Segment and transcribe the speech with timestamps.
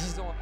[0.00, 0.34] 10 ans.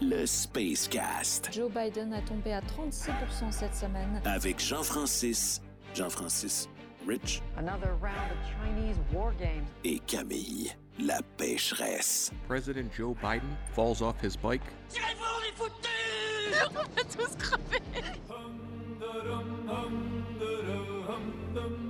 [0.00, 1.50] Le Spacecast.
[1.52, 4.20] Joe Biden a tombé à 36% cette semaine.
[4.24, 5.62] Avec Jean-Francis,
[5.94, 6.68] Jean-Francis
[7.06, 9.64] Rich Another round of Chinese war games.
[9.84, 12.30] et Camille, la pécheresse.
[12.46, 14.62] President Joe Biden falls off his bike.«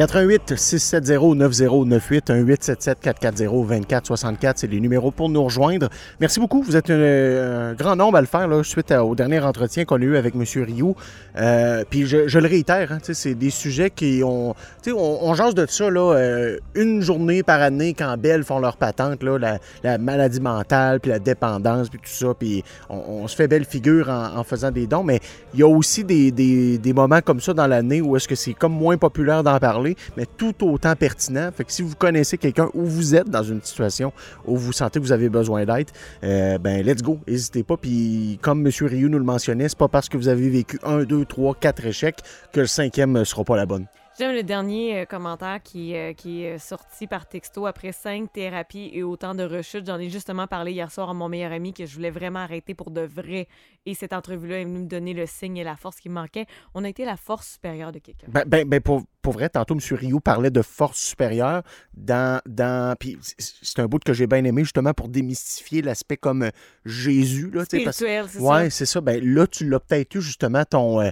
[0.00, 5.90] 88 670 9098 1 877 440 24 64 c'est les numéros pour nous rejoindre.
[6.20, 6.62] Merci beaucoup.
[6.62, 9.96] Vous êtes un, un grand nombre à le faire là, suite au dernier entretien qu'on
[9.96, 10.44] a eu avec M.
[10.64, 10.96] Rioux.
[11.36, 14.54] Euh, puis je, le réitère, hein, c'est des sujets qui ont.
[14.86, 19.22] On, on de ça là, euh, une journée par année quand Belle font leur patente,
[19.22, 22.32] là, la, la maladie mentale, puis la dépendance, puis tout ça.
[22.38, 25.20] Puis on, se fait belle figure en, en faisant des dons, mais
[25.52, 28.34] il y a aussi des, des- des moments comme ça dans l'année où est-ce que
[28.34, 31.50] c'est comme moins populaire d'en parler, mais tout autant pertinent.
[31.56, 34.12] Fait que si vous connaissez quelqu'un ou vous êtes dans une situation
[34.46, 35.88] où vous sentez que vous avez besoin d'aide,
[36.24, 37.76] euh, ben let's go, n'hésitez pas.
[37.76, 38.72] Puis comme M.
[38.86, 41.84] Rioux nous le mentionnait, c'est pas parce que vous avez vécu un, deux, trois, quatre
[41.84, 42.18] échecs
[42.52, 43.86] que le cinquième ne sera pas la bonne.
[44.20, 48.90] J'aime le dernier euh, commentaire qui, euh, qui est sorti par texto après cinq thérapies
[48.92, 49.86] et autant de rechutes.
[49.86, 52.74] J'en ai justement parlé hier soir à mon meilleur ami que je voulais vraiment arrêter
[52.74, 53.48] pour de vrai.
[53.86, 56.44] Et cette entrevue-là est venue me donner le signe et la force qui me manquait.
[56.74, 58.26] On a été la force supérieure de quelqu'un.
[58.28, 59.80] Ben, ben, ben, pour, pour vrai, tantôt, M.
[59.96, 61.62] Rioux parlait de force supérieure
[61.94, 62.42] dans.
[62.44, 66.50] dans puis c'est- un bout que j'ai bien aimé, justement, pour démystifier l'aspect comme euh,
[66.84, 67.50] Jésus.
[67.54, 68.70] Là, Spirituel, c'est Ouais, ça.
[68.70, 69.00] c'est ça.
[69.00, 71.00] Ben, là, tu l'as peut-être eu, justement, ton.
[71.00, 71.08] euh,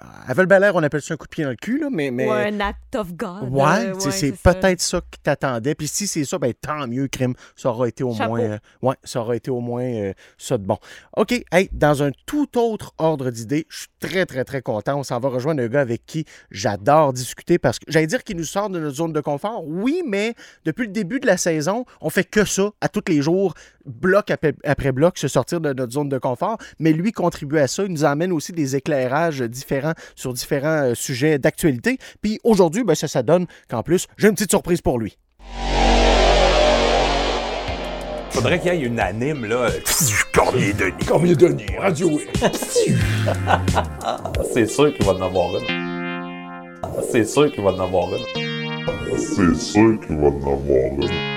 [0.00, 2.10] à val on appelle ça un coup de pied dans le cul, là, mais.
[2.10, 2.26] mais...
[2.26, 3.48] Ou un act of God.
[3.50, 4.54] Ouais, euh, c'est ça.
[4.54, 5.74] peut-être ça qui t'attendait.
[5.74, 7.34] Puis si c'est ça, ben tant mieux, crime.
[7.56, 8.30] Ça aura été au Chapeau.
[8.30, 8.40] moins.
[8.40, 10.78] euh, ouais, ça aura été au moins euh, ça de bon.
[11.16, 14.98] OK, hey, dans un tout autre ordre d'idée, je suis très, très, très content.
[14.98, 18.36] On s'en va rejoindre un gars avec qui j'adore discuter parce que j'allais dire qu'il
[18.36, 19.64] nous sort de notre zone de confort.
[19.66, 23.22] Oui, mais depuis le début de la saison, on fait que ça à tous les
[23.22, 23.54] jours,
[23.86, 26.58] bloc après, après bloc, se sortir de notre zone de confort.
[26.78, 27.84] Mais lui contribue à ça.
[27.84, 31.98] Il nous amène aussi des éclairages différents sur différents euh, sujets d'actualité.
[32.20, 35.16] Puis aujourd'hui, ben, ça, ça donne qu'en plus, j'ai une petite surprise pour lui.
[38.30, 39.68] Faudrait qu'il y ait une anime, là.
[40.32, 41.06] Cormier Denis.
[41.06, 42.20] Combien de Radio
[44.52, 46.82] C'est sûr qu'il va en avoir une.
[47.12, 48.24] C'est sûr qu'il va en avoir une.
[49.16, 51.33] C'est sûr qu'il va en avoir une.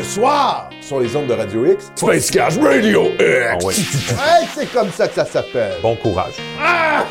[0.00, 1.92] Le soir, sur les ondes de Radio X.
[1.94, 3.20] Space Cash Radio X.
[3.20, 3.74] Ah ouais.
[4.16, 5.74] Ouais, c'est comme ça que ça s'appelle.
[5.82, 6.32] Bon courage.
[6.58, 7.04] Ah,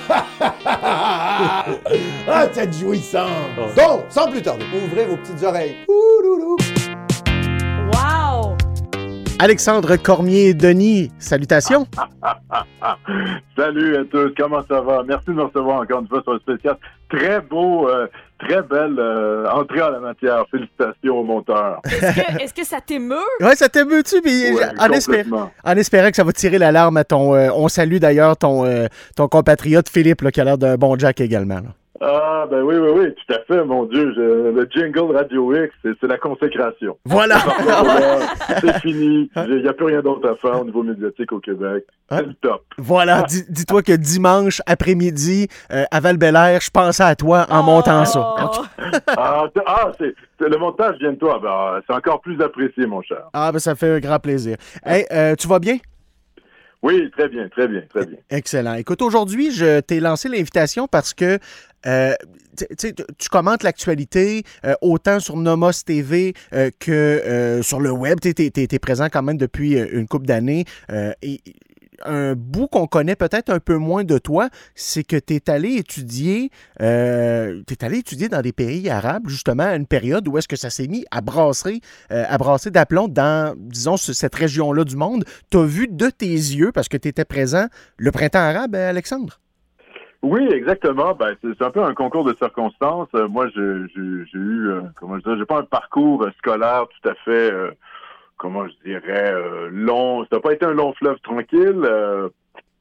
[2.52, 3.76] cette jouissance.
[3.78, 5.76] Donc, sans plus tarder, ouvrez vos petites oreilles.
[5.88, 6.58] Ouloulou.
[7.94, 8.58] Wow!
[9.38, 11.86] Alexandre Cormier-Denis, salutations.
[13.56, 15.04] Salut à tous, comment ça va?
[15.08, 16.76] Merci de me recevoir encore une fois sur le spécial.
[17.12, 18.08] Très beau, euh,
[18.40, 20.46] très belle euh, entrée en la matière.
[20.50, 21.82] Félicitations au monteur.
[21.86, 23.16] Est-ce que, est-ce que ça t'émeut?
[23.42, 24.16] Ouais, ça t'émeut-tu?
[24.26, 25.52] Ouais, en, espérant, complètement.
[25.64, 27.36] en espérant que ça va tirer l'alarme à ton.
[27.36, 30.98] euh, on salue d'ailleurs ton, euh, ton compatriote Philippe, là, qui a l'air d'un bon
[30.98, 31.56] Jack également.
[31.56, 31.70] là.
[32.02, 34.14] Ah, ben oui, oui, oui, tout à fait, mon Dieu.
[34.16, 36.98] je- le jingle Radio X, c'est c'est la consécration.
[37.06, 37.38] Voilà!
[38.62, 39.30] C'est fini.
[39.36, 41.84] Il n'y a plus rien d'autre à faire au niveau médiatique au Québec.
[42.10, 42.64] C'est le top.
[42.78, 48.06] voilà, dis- dis-toi que dimanche après-midi, euh, à val je pensais à toi en montant
[48.06, 48.36] ça.
[48.42, 48.62] Oh!
[49.18, 51.40] Ah, c'est- ah, c'est- le montage vient de toi.
[51.42, 53.24] Ben, c'est encore plus apprécié, mon cher.
[53.34, 54.56] Ah, ben ça fait un grand plaisir.
[54.86, 55.78] Hey, euh, tu vas bien?
[56.82, 58.18] Oui, très bien, très bien, très bien.
[58.30, 58.76] Excellent.
[58.76, 61.38] Écoute, aujourd'hui, je t'ai lancé l'invitation parce que
[61.86, 62.14] euh,
[62.78, 68.20] tu commentes l'actualité euh, autant sur Nomos TV euh, que sur le web.
[68.22, 70.66] Tu es, présent quand même depuis une couple d'années.
[72.06, 75.76] Un bout qu'on connaît peut-être un peu moins de toi, c'est que tu es allé
[75.76, 76.50] étudier,
[76.82, 80.70] euh, allé étudier dans des pays arabes, justement, à une période où est-ce que ça
[80.70, 85.24] s'est mis à brasser, euh, à brasser d'aplomb dans, disons, ce- cette région-là du monde.
[85.52, 87.68] Tu as vu de tes yeux, parce que tu étais présent,
[87.98, 89.40] le printemps arabe, euh, Alexandre?
[90.22, 91.16] Oui, exactement.
[91.16, 93.08] Ben, c'est un peu un concours de circonstances.
[93.14, 97.54] Moi, j'ai eu, comment je dirais, j'ai pas un parcours scolaire tout à fait,
[98.40, 100.24] comment je dirais, euh, long.
[100.26, 101.84] Ça n'a pas été un long fleuve tranquille.
[101.84, 102.30] euh,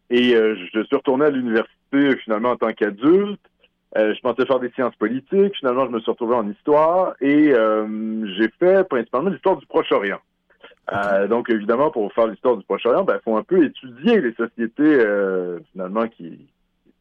[0.09, 3.41] et euh, je suis retourné à l'université finalement en tant qu'adulte.
[3.97, 5.57] Euh, je pensais faire des sciences politiques.
[5.57, 10.21] Finalement, je me suis retrouvé en histoire et euh, j'ai fait principalement l'histoire du Proche-Orient.
[10.93, 14.83] Euh, donc, évidemment, pour faire l'histoire du Proche-Orient, il faut un peu étudier les sociétés
[15.01, 16.49] euh, finalement qui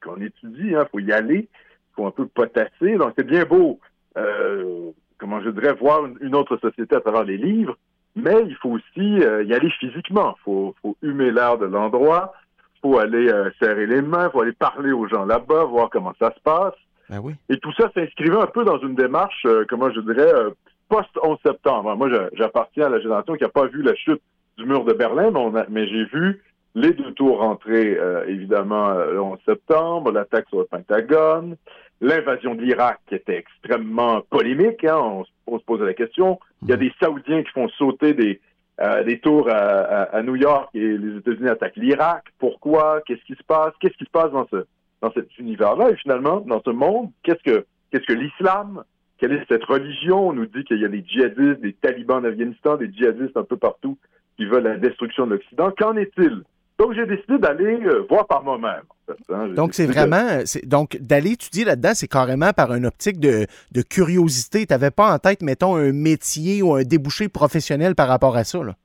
[0.04, 0.70] qu'on étudie.
[0.72, 1.48] Il faut y aller.
[1.50, 2.96] Il faut un peu potasser.
[2.98, 3.80] Donc, c'est bien beau,
[4.18, 7.78] euh, comment je dirais, voir une autre société à travers les livres,
[8.18, 10.36] mais il faut aussi euh, y aller physiquement.
[10.40, 12.34] Il faut, faut humer l'air de l'endroit.
[12.82, 16.34] faut aller euh, serrer les mains, faut aller parler aux gens là-bas, voir comment ça
[16.36, 16.74] se passe.
[17.10, 17.34] Ben oui.
[17.50, 20.50] Et tout ça s'inscrivait un peu dans une démarche, euh, comment je dirais, euh,
[20.90, 21.96] post-11 septembre.
[21.96, 24.22] Moi, j'appartiens à la génération qui n'a pas vu la chute
[24.58, 26.42] du mur de Berlin, mais, on a- mais j'ai vu
[26.76, 31.56] les deux tours rentrer, euh, évidemment, le 11 septembre, l'attaque sur le Pentagone,
[32.02, 36.40] l'invasion de l'Irak était extrêmement polémique, hein, on, se- on se posait la question.
[36.64, 38.40] Il y a des Saoudiens qui font sauter des,
[38.82, 42.24] euh, des tours à, à- à New York et les États-Unis attaquent l'Irak.
[42.40, 43.02] Pourquoi?
[43.06, 43.74] Qu'est-ce qui se passe?
[43.80, 44.66] Qu'est-ce qui se passe dans ce
[45.02, 45.92] dans cet univers-là?
[45.92, 48.84] Et finalement, dans ce monde, qu'est-ce que qu'est-ce que l'islam?
[49.20, 50.28] Quelle est cette religion?
[50.30, 53.44] On nous dit qu'il y a des djihadistes, des talibans en Afghanistan, des djihadistes un
[53.44, 53.98] peu partout
[54.36, 55.72] qui veulent la destruction de l'Occident.
[55.76, 56.44] Qu'en est-il?
[56.78, 58.84] Donc, j'ai décidé d'aller euh, voir par moi-même.
[59.30, 59.48] Hein.
[59.50, 60.44] Donc, c'est vraiment.
[60.66, 64.66] Donc, d'aller étudier là-dedans, c'est carrément par une optique de, de curiosité.
[64.66, 68.44] Tu n'avais pas en tête, mettons, un métier ou un débouché professionnel par rapport à
[68.44, 68.64] ça.
[68.64, 68.76] Là?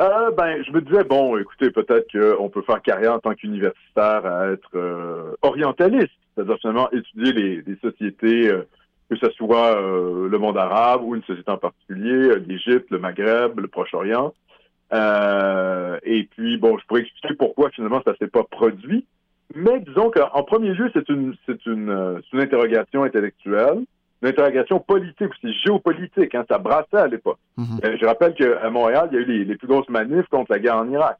[0.00, 4.26] Euh, ben, je me disais, bon, écoutez, peut-être qu'on peut faire carrière en tant qu'universitaire
[4.26, 8.66] à être euh, orientaliste, c'est-à-dire finalement étudier les, les sociétés, euh,
[9.08, 13.68] que ce soit le monde arabe ou une société en particulier, l'Égypte, le Maghreb, le
[13.68, 14.32] Proche-Orient.
[14.92, 19.04] Et puis, bon, je pourrais expliquer pourquoi finalement ça s'est pas produit.
[19.54, 23.84] Mais disons qu'en premier lieu, c'est une, c'est une, euh, une interrogation intellectuelle,
[24.22, 26.34] une interrogation politique aussi, géopolitique.
[26.34, 27.38] Hein, ça brassait à l'époque.
[27.58, 30.52] Euh, je rappelle qu'à Montréal, il y a eu les, les plus grosses manifs contre
[30.52, 31.18] la guerre en Irak.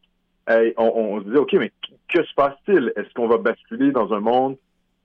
[0.51, 1.73] Et on, on se disait, OK, mais
[2.09, 2.93] que se passe-t-il?
[2.97, 4.57] Est-ce qu'on va basculer dans un monde...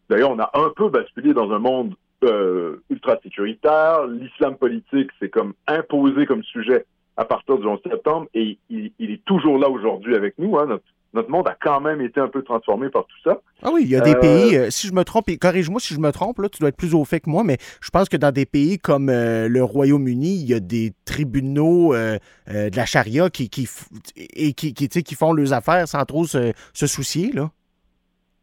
[0.09, 1.93] D'ailleurs, on a un peu basculé dans un monde
[2.23, 4.07] euh, ultra-sécuritaire.
[4.07, 6.85] L'islam politique, c'est comme imposé comme sujet
[7.15, 10.57] à partir du 11 septembre et il, il est toujours là aujourd'hui avec nous.
[10.57, 10.65] Hein.
[10.65, 10.83] Notre,
[11.13, 13.39] notre monde a quand même été un peu transformé par tout ça.
[13.63, 15.79] Ah oui, il y a des Euh, pays, euh, si je me trompe, et corrige-moi
[15.79, 17.89] si je me trompe, là, tu dois être plus au fait que moi, mais je
[17.89, 22.19] pense que dans des pays comme euh, le Royaume-Uni, il y a des tribunaux euh,
[22.49, 23.67] euh, de la charia qui, qui,
[24.15, 27.31] et qui, qui, tu sais, qui font leurs affaires sans trop se, se soucier.
[27.31, 27.49] Là.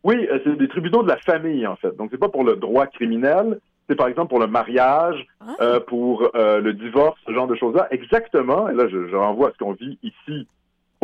[0.02, 1.96] Oui, euh, c'est des tribunaux de la famille, en fait.
[1.96, 5.24] Donc, c'est pas pour le droit criminel, c'est par exemple pour le mariage,
[5.60, 7.86] euh, pour euh, le divorce, ce genre de choses-là.
[7.92, 8.68] Exactement.
[8.68, 10.48] Et là, je, je renvoie à ce qu'on vit ici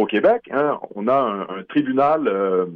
[0.03, 0.43] au Québec.
[0.53, 0.79] hein.
[0.95, 2.67] On a un, un tribunal euh,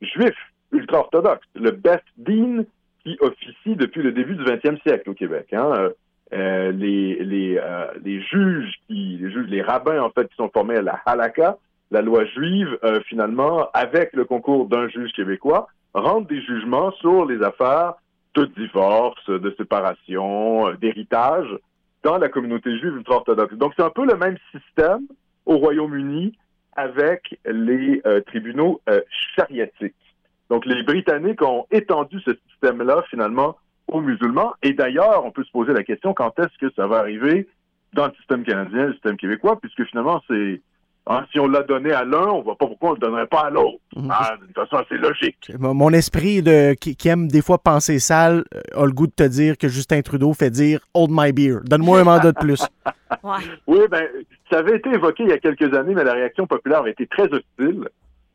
[0.00, 0.34] juif
[0.72, 2.64] ultra-orthodoxe, le Beth Din,
[3.02, 5.48] qui officie depuis le début du 20e siècle au Québec.
[5.52, 5.72] hein.
[5.78, 5.90] Euh,
[6.32, 11.00] euh, les, juges, qui, les juges, les rabbins en fait, qui sont formés à la
[11.06, 11.58] halakha,
[11.90, 12.76] la loi juive,
[13.06, 17.94] finalement, avec le concours d'un juge québécois, rendent des jugements sur les affaires
[18.34, 21.46] de divorce, de séparation, d'héritage
[22.02, 23.54] dans la communauté juive ultra-orthodoxe.
[23.54, 25.02] Donc, c'est un peu le même système
[25.46, 26.36] au Royaume-Uni
[26.76, 29.00] avec les euh, tribunaux euh,
[29.36, 29.94] chariatiques.
[30.50, 33.56] Donc, les Britanniques ont étendu ce système-là, finalement,
[33.88, 34.52] aux musulmans.
[34.62, 37.48] Et d'ailleurs, on peut se poser la question quand est-ce que ça va arriver
[37.92, 40.60] dans le système canadien, le système québécois, puisque finalement, c'est
[41.06, 43.42] hein, si on l'a donné à l'un, on voit pas pourquoi on le donnerait pas
[43.46, 43.78] à l'autre.
[44.10, 45.50] Ah, de toute façon, c'est logique.
[45.58, 49.12] Mon esprit de, qui, qui aime des fois penser sale euh, a le goût de
[49.12, 51.60] te dire que Justin Trudeau fait dire Hold my beer.
[51.64, 52.64] Donne-moi un mandat de plus.
[53.66, 54.04] Oui, ben,
[54.50, 57.06] ça avait été évoqué il y a quelques années, mais la réaction populaire avait été
[57.06, 57.88] très hostile.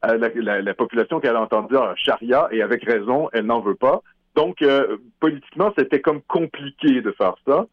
[0.06, 3.60] Euh, la, la- la population qui a entendu dire charia, et avec raison, elle n'en
[3.60, 4.01] veut pas.
[4.36, 7.66] Donc, euh, politiquement, c'était comme compliqué de faire ça.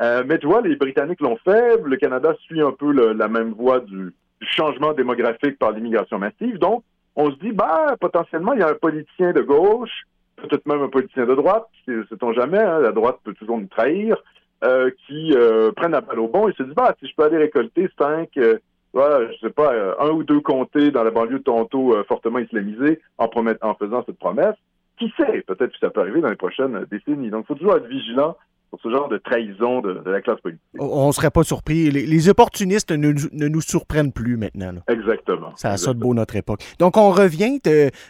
[0.00, 1.80] Euh, mais tu vois, les Britanniques l'ont fait.
[1.84, 4.12] Le Canada suit un peu le- la même voie du
[4.42, 6.58] changement démographique par l'immigration massive.
[6.58, 6.82] Donc,
[7.16, 10.04] on se dit, bah, potentiellement, il y a un politicien de gauche,
[10.36, 14.16] peut-être même un politicien de droite, sait-on jamais, hein, la droite peut toujours nous trahir,
[14.64, 17.24] euh, qui euh, prennent la balle au bon et se disent, bah, si je peux
[17.24, 18.58] aller récolter cinq, euh,
[18.92, 22.04] voilà, je sais pas, euh, un ou deux comtés dans la banlieue de Toronto euh,
[22.04, 23.28] fortement islamisés en,
[23.62, 24.56] en faisant cette promesse,
[24.98, 27.30] qui sait, peut-être que ça peut arriver dans les prochaines décennies.
[27.30, 28.36] Donc, il faut toujours être vigilant
[28.72, 30.64] pour ce genre de trahison de, de la classe politique.
[30.78, 31.90] On ne serait pas surpris.
[31.90, 34.72] Les, les opportunistes ne, ne nous surprennent plus maintenant.
[34.72, 34.80] là.
[34.88, 35.54] Exactement.
[35.56, 36.62] Ça a ça de beau notre époque.
[36.78, 37.58] Donc, on revient.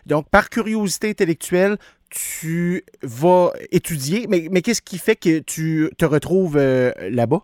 [0.06, 1.78] donc, par curiosité intellectuelle,
[2.10, 4.26] tu vas étudier.
[4.28, 7.40] Mais, mais qu'est-ce qui fait que tu te retrouves euh, là-bas?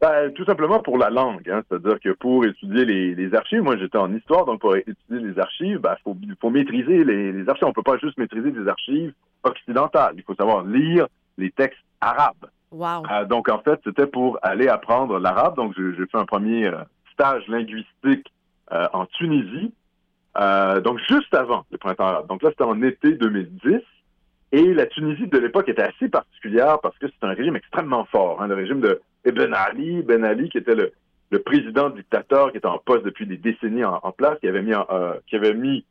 [0.00, 1.62] Ben, tout simplement pour la langue, hein.
[1.68, 5.38] c'est-à-dire que pour étudier les, les archives, moi j'étais en histoire, donc pour étudier les
[5.38, 7.66] archives, il faut, faut maîtriser les, les archives.
[7.66, 10.12] On peut pas juste maîtriser des archives occidentales.
[10.18, 11.08] Il faut savoir lire
[11.38, 12.46] les textes arabes.
[12.72, 13.04] Wow.
[13.10, 15.56] Euh, donc en fait, c'était pour aller apprendre l'arabe.
[15.56, 16.78] Donc j'ai fait un premier euh,
[17.12, 18.32] stage linguistique
[18.72, 19.72] euh, en Tunisie,
[20.38, 22.26] euh, donc juste avant le printemps arabe.
[22.28, 23.80] Donc là, c'était en été 2010.
[24.52, 28.40] Et la Tunisie de l'époque était assez particulière parce que c'est un régime extrêmement fort,
[28.40, 30.92] hein, le régime de Ibn Ali, Ben Ali, qui était le,
[31.30, 34.62] le président dictateur qui était en poste depuis des décennies en, en place, qui avait
[34.62, 34.86] mis, en-
[35.26, 35.84] qui avait mis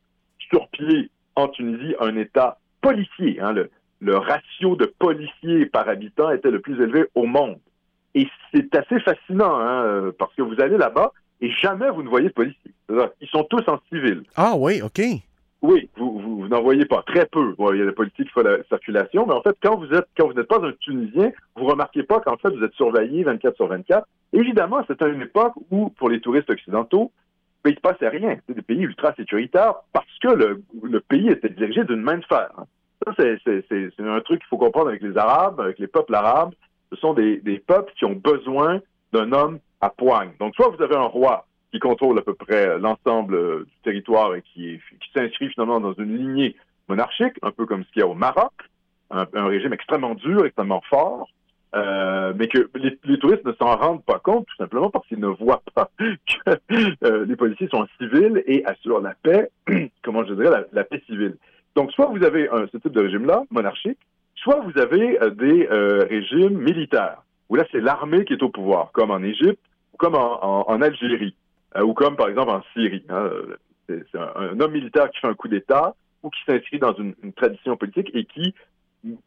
[0.50, 3.42] sur pied en Tunisie un État policier.
[3.42, 7.60] hein, le, le ratio de policiers par habitant était le plus élevé au monde.
[8.14, 11.12] Et c'est assez fascinant, hein, euh, parce que vous allez là-bas
[11.42, 12.72] et jamais vous ne voyez de policiers.
[12.90, 14.24] Ils sont tous en civil.
[14.36, 15.02] Ah oui, OK.
[15.62, 17.56] Oui, vous, vous, vous n'en voyez pas, très peu.
[17.58, 19.92] Bon, il y a la politique qui fait la circulation, mais en fait, quand vous
[19.94, 23.24] êtes, quand vous n'êtes pas un Tunisien, vous remarquez pas qu'en fait, vous êtes surveillé
[23.24, 24.08] 24 sur 24.
[24.34, 27.12] Évidemment, c'était une époque où, pour les touristes occidentaux,
[27.64, 28.38] ben, il se passait rien.
[28.48, 32.26] C'est des pays ultra sécuritaires parce que le, le pays était dirigé d'une main de
[32.26, 32.52] fer.
[33.04, 36.54] Ça, c'est- un truc qu'il faut comprendre avec les Arabes, avec les peuples arabes.
[36.92, 38.80] Ce sont des, peuples qui ont besoin
[39.12, 40.32] d'un homme à poigne.
[40.40, 44.42] Donc, soit vous avez un roi qui contrôle à peu près l'ensemble du territoire et
[44.42, 44.80] qui,
[45.14, 46.56] s'inscrit finalement dans une lignée
[46.88, 48.54] monarchique, un peu comme ce qu'il y a au Maroc,
[49.12, 51.30] un, régime extrêmement dur, extrêmement fort,
[51.76, 55.28] euh, mais que les, touristes ne s'en rendent pas compte, tout simplement parce qu'ils ne
[55.28, 56.58] voient pas que
[57.04, 59.50] euh, les policiers sont civils et assurent la paix,
[60.04, 61.36] comment je dirais, la paix civile.
[61.76, 64.00] Donc, soit vous avez un- ce type de régime-là, monarchique,
[64.36, 68.50] soit vous avez euh, des euh, régimes militaires, où là, c'est l'armée qui est au
[68.50, 69.60] pouvoir, comme en Égypte,
[69.94, 71.36] ou comme en, en- en Algérie,
[71.78, 73.04] euh, ou comme, par exemple, en Syrie.
[73.10, 73.30] hein.
[73.88, 76.94] C'est c'est un, un homme militaire qui fait un coup d'État ou qui s'inscrit dans
[76.96, 78.56] une, une tradition politique et qui,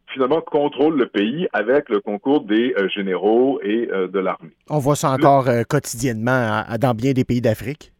[0.09, 4.51] finalement, contrôle le pays avec le concours des euh, généraux et euh, de l'armée.
[4.69, 7.93] On voit ça encore euh, quotidiennement à- à- dans bien des pays d'Afrique?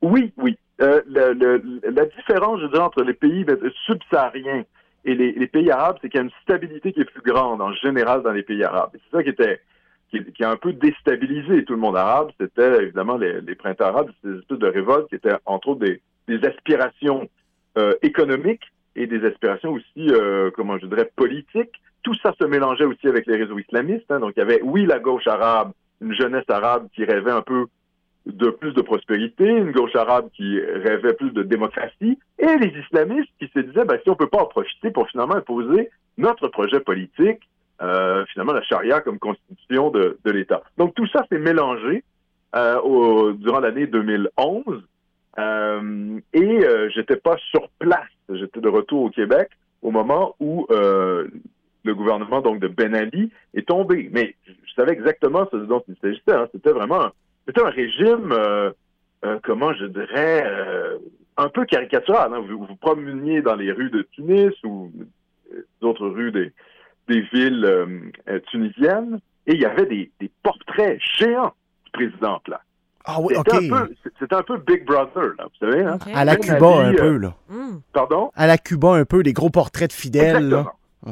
[0.00, 0.56] Oui, oui.
[0.80, 4.64] Euh, le- la différence, je dirais, entre les pays ben, subsahariens
[5.04, 7.72] et les, pays arabes, c'est qu'il y a une stabilité qui est plus grande en
[7.74, 8.90] général dans les pays arabes.
[8.92, 12.30] C'est ça qui a un peu déstabilisé tout le monde arabe.
[12.40, 16.44] C'était évidemment les, printemps arabes, ces espèces de révoltes qui étaient entre autres des, des
[16.46, 17.28] aspirations
[17.76, 18.64] euh, économiques
[18.96, 21.72] et des aspirations aussi, euh, comment je dirais, politiques.
[22.02, 24.10] Tout ça se mélangeait aussi avec les réseaux islamistes.
[24.10, 24.20] hein.
[24.20, 27.66] Donc il y avait, oui, la gauche arabe, une jeunesse arabe qui rêvait un peu
[28.26, 33.30] de plus de prospérité, une gauche arabe qui rêvait plus de démocratie, et les islamistes
[33.38, 36.80] qui se disaient, ben, si on peut pas en profiter pour finalement imposer notre projet
[36.80, 37.40] politique,
[37.82, 40.62] euh, finalement la charia comme constitution de, l'État.
[40.78, 42.04] Donc tout ça s'est mélangé
[42.56, 44.62] euh, durant l'année 2011,
[45.36, 49.50] euh, et euh, j'étais pas sur place, j'étais de retour au Québec
[49.82, 54.08] au moment où le gouvernement donc de Ben Ali est tombé.
[54.10, 56.32] Mais je savais exactement ce dont il s'agissait.
[56.32, 56.48] hein.
[56.52, 57.10] C'était vraiment
[57.46, 58.70] c'était un régime, euh,
[59.24, 60.98] euh, comment je dirais, euh,
[61.36, 62.32] un peu caricatural.
[62.32, 62.40] hein.
[62.48, 64.90] Vous vous promeniez dans les rues de Tunis ou
[65.80, 66.52] d'autres rues des,
[67.08, 68.12] des villes
[68.50, 71.52] tunisiennes et il y avait des, des portraits géants
[71.86, 72.60] du président en place.
[73.06, 73.62] Ah oui, C'était OK.
[73.72, 75.84] un peu- C'était un peu Big Brother, là, vous savez.
[75.84, 75.98] Hein?
[76.14, 77.34] À la Cuba, un peu, là.
[77.92, 78.30] Pardon?
[78.34, 80.48] À la Cuba, un peu, des gros portraits de fidèles.
[80.48, 80.64] là.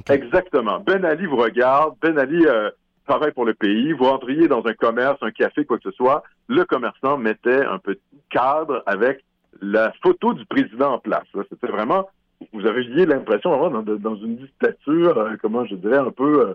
[0.09, 0.81] Exactement.
[0.81, 1.95] Ben Ali vous regarde.
[2.01, 2.71] Ben Ali euh,
[3.07, 3.93] travaille pour le pays.
[3.93, 6.23] Vous entriez dans un commerce, un café, quoi que ce soit.
[6.49, 9.25] Le commerçant mettait un petit cadre avec
[9.61, 11.27] la photo du président en place.
[11.49, 12.09] C'était vraiment,
[12.53, 16.55] vous aviez l'impression vraiment dans, une dictature, euh, comment je dirais, un peu, euh,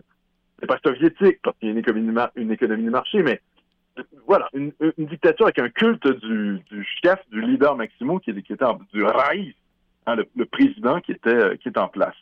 [0.60, 2.08] c'est pas soviétique parce qu'il y a une économie,
[2.86, 3.42] de marché, mais
[3.98, 8.64] euh, voilà, une, dictature avec un culte du, du chef, du leader Maximo qui, était
[8.64, 9.54] en, du raïs,
[10.06, 12.16] hein, le, président qui était, en place.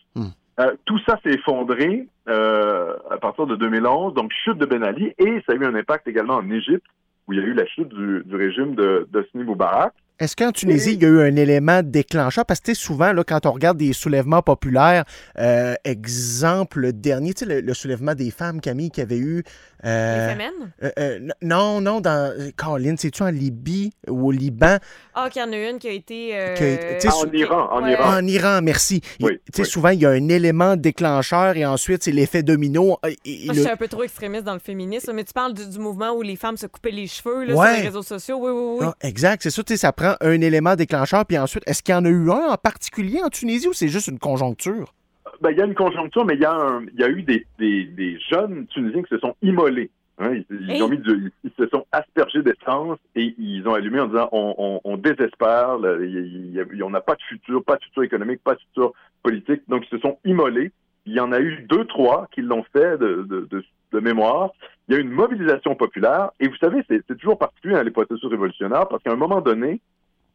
[0.59, 5.13] Euh, tout ça s'est effondré euh, à partir de 2011, donc chute de Ben Ali,
[5.17, 6.85] et ça a eu un impact également en Égypte,
[7.27, 9.93] où il y a eu la chute du, régime de d'Hosni Moubarak.
[10.19, 12.45] Est-ce qu'en Tunisie, il y a eu un élément déclencheur?
[12.45, 15.03] Parce que souvent, là, quand on regarde des soulèvements populaires,
[15.37, 19.43] euh, exemple le dernier, tu sais, le, le soulèvement des femmes, Camille, qui avait eu...
[19.83, 20.45] euh, Les
[20.83, 22.31] euh, euh, non, non, dans...
[22.31, 24.77] euh, Caroline, c'est-tu en Libye ou au Liban?
[25.13, 26.31] Ah, qu'il y en a une qui a été.
[26.33, 27.97] euh, qui a été- tu sais, sou- Ouais.
[27.99, 29.01] En Iran, merci.
[29.19, 32.97] Tu sais, Souvent, il y a un élément déclencheur et ensuite, c'est l'effet domino.
[33.05, 35.33] Et- et Moi, le- je suis un peu trop extrémiste dans le féminisme, mais tu
[35.33, 37.67] parles du, du mouvement où les femmes se coupaient les cheveux là, Ouais.
[37.73, 38.37] sur les réseaux sociaux.
[38.39, 38.85] Oui, oui, oui.
[38.89, 41.93] Ah, exact, c'est ça, tu sais, ça prend un élément déclencheur, puis ensuite, est-ce qu'il
[41.93, 44.93] y en a eu un en particulier en Tunisie ou c'est juste une conjoncture?
[45.41, 47.21] Ben, il y a une conjoncture, mais il y a, un- il y a eu
[47.23, 49.89] des, des, des jeunes Tunisiens qui se sont immolés.
[50.19, 50.31] hein.
[50.33, 50.81] Ils, ils Hey.
[50.81, 54.55] ont mis du- ils se sont aspergés d'essence et ils ont allumé en disant on,
[54.57, 58.55] on, on désespère, là, il on n'a pas de futur, pas de futur économique, pas
[58.55, 58.93] de futur
[59.23, 59.61] politique.
[59.67, 60.71] Donc ils se sont immolés.
[61.05, 64.51] Il y en a eu deux, trois qui l'ont fait de, de, de, de mémoire.
[64.87, 66.29] Il y a eu une mobilisation populaire.
[66.39, 69.81] Et vous savez, c'est toujours particulier à les processus révolutionnaires parce qu'à un moment donné,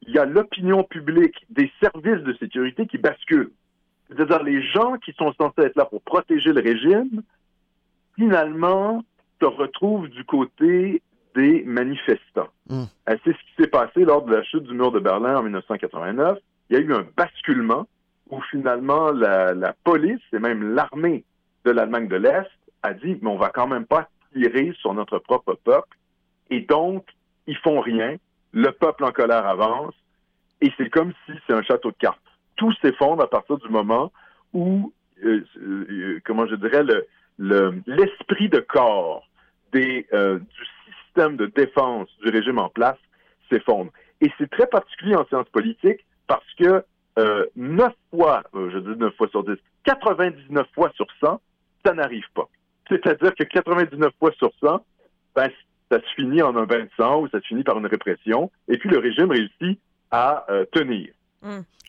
[0.07, 3.51] il y a l'opinion publique des services de sécurité qui basculent.
[4.09, 7.21] C'est-à-dire les gens qui sont censés être là pour protéger le régime,
[8.15, 9.03] finalement,
[9.39, 11.01] se retrouvent du côté
[11.35, 12.49] des manifestants.
[12.67, 12.83] Hmm.
[13.07, 16.37] C'est ce qui s'est passé lors de la chute du mur de Berlin en 1989.
[16.69, 17.87] Il y a eu un basculement
[18.29, 21.23] où finalement la, la police et même l'armée
[21.65, 22.49] de l'Allemagne de l'Est
[22.83, 25.97] a dit mais on va quand même pas tirer sur notre propre peuple
[26.49, 27.05] et donc
[27.47, 28.15] ils font rien.
[28.53, 29.93] Le peuple en colère avance
[30.61, 32.19] et c'est comme si c'est un château de cartes.
[32.55, 34.11] Tout s'effondre à partir du moment
[34.53, 34.93] où,
[35.23, 37.05] euh, euh, comment je dirais, le-
[37.39, 39.27] le- l'esprit de corps
[39.73, 40.65] euh, du
[41.05, 42.97] système de défense du régime en place
[43.49, 43.91] s'effondre.
[44.19, 46.83] Et c'est très particulier en sciences politiques parce que
[47.55, 49.53] 9 fois, je dis 9 fois sur 10,
[49.85, 51.41] 99 fois sur 100,
[51.85, 52.47] ça n'arrive pas.
[52.89, 54.85] C'est-à-dire que 99 fois sur 100,
[55.35, 55.49] ben,
[55.91, 58.49] ça se finit en un bain de sang ou ça se finit par une répression,
[58.67, 59.79] et puis le régime réussit
[60.09, 61.09] à euh, tenir.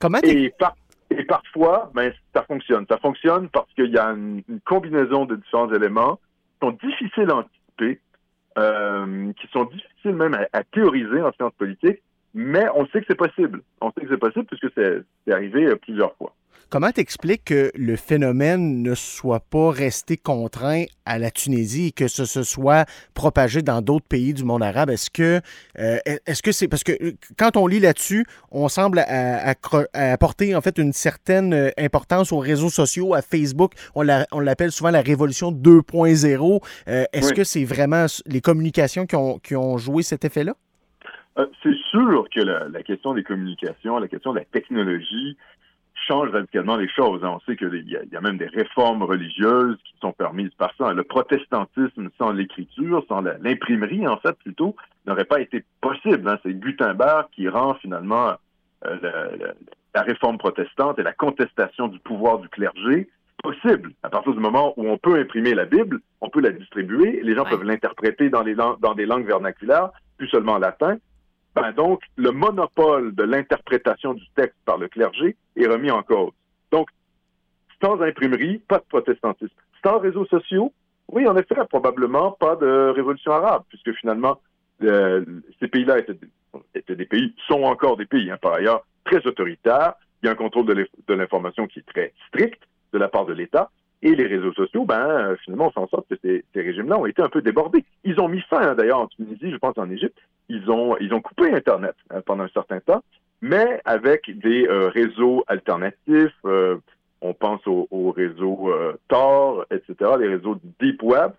[0.01, 0.77] Comment et, par-
[1.11, 2.85] et parfois, ben, ça fonctionne.
[2.91, 6.17] Ça fonctionne parce qu'il y a une, une combinaison de différents éléments
[6.61, 8.01] qui sont difficiles à anticiper,
[8.59, 12.01] euh, qui sont difficiles même à, à théoriser en sciences politiques,
[12.35, 13.63] mais on sait que c'est possible.
[13.81, 16.35] On sait que c'est possible puisque c'est c'est arrivé euh, plusieurs fois.
[16.73, 22.09] Comment t'expliques que le phénomène ne soit pas resté contraint à la Tunisie et que
[22.09, 24.89] ce se soit propagé dans d'autres pays du monde arabe?
[24.89, 25.43] Est-ce que
[25.79, 29.03] euh, est-ce que c'est parce que euh, quand on lit là-dessus, on semble à-
[29.51, 33.75] à- accro- à apporter en fait une certaine euh, importance aux réseaux sociaux, à Facebook.
[33.95, 36.63] On la- on l'appelle souvent la révolution 2.0.
[36.89, 37.35] Euh, Est-ce Oui.
[37.35, 40.55] que c'est vraiment les communications qui ont, qui ont joué cet effet-là?
[41.39, 45.37] Euh, c'est sûr que la, la question des communications, la question de la technologie
[46.07, 47.23] change radicalement les choses.
[47.25, 47.33] hein.
[47.37, 50.53] On sait qu'il y, a- il y a même des réformes religieuses qui sont permises
[50.59, 50.93] par ça.
[50.93, 56.29] Le protestantisme sans l'écriture, sans l'imprimerie, en fait, plutôt, n'aurait pas été possible.
[56.29, 56.39] hein.
[56.43, 58.33] C'est Gutenberg qui rend finalement
[58.87, 59.53] euh,
[59.95, 63.09] la, réforme protestante et la contestation du pouvoir du clergé
[63.43, 63.93] possible.
[64.03, 67.35] À partir du moment où on peut imprimer la Bible, on peut la distribuer, les
[67.35, 70.97] gens peuvent l'interpréter dans, les lang- dans des langues vernaculaires, plus seulement en latin.
[71.55, 76.33] Ben donc, le monopole de l'interprétation du texte par le clergé est remis en cause.
[76.71, 76.89] Donc,
[77.83, 79.55] sans imprimerie, pas de protestantisme.
[79.85, 80.73] Sans réseaux sociaux,
[81.09, 84.41] oui, en effet, probablement pas de révolution arabe, puisque finalement,
[84.81, 89.95] ces pays-là étaient, des pays, sont encore des pays, hein, par ailleurs, très autoritaires.
[90.23, 93.09] Il y a un contrôle de l'in- de l'information qui est très strict de la
[93.09, 93.71] part de l'État.
[94.03, 96.99] Et les réseaux sociaux, ben, euh, finalement, on fait en sorte que ces, ces régimes-là
[96.99, 97.85] ont été un peu débordés.
[98.05, 100.19] Ils ont mis fin, hein, d'ailleurs, en Tunisie, je pense en Égypte,
[100.49, 103.03] ils ont, ils ont coupé Internet hein, pendant un certain temps,
[103.43, 106.33] mais avec des euh, réseaux alternatifs.
[106.47, 106.77] euh,
[107.21, 111.33] on pense aux, aux réseaux euh, Tor, etc., les réseaux Deep Web.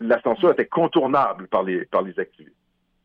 [0.00, 2.56] La censure était contournable par les, par les activistes.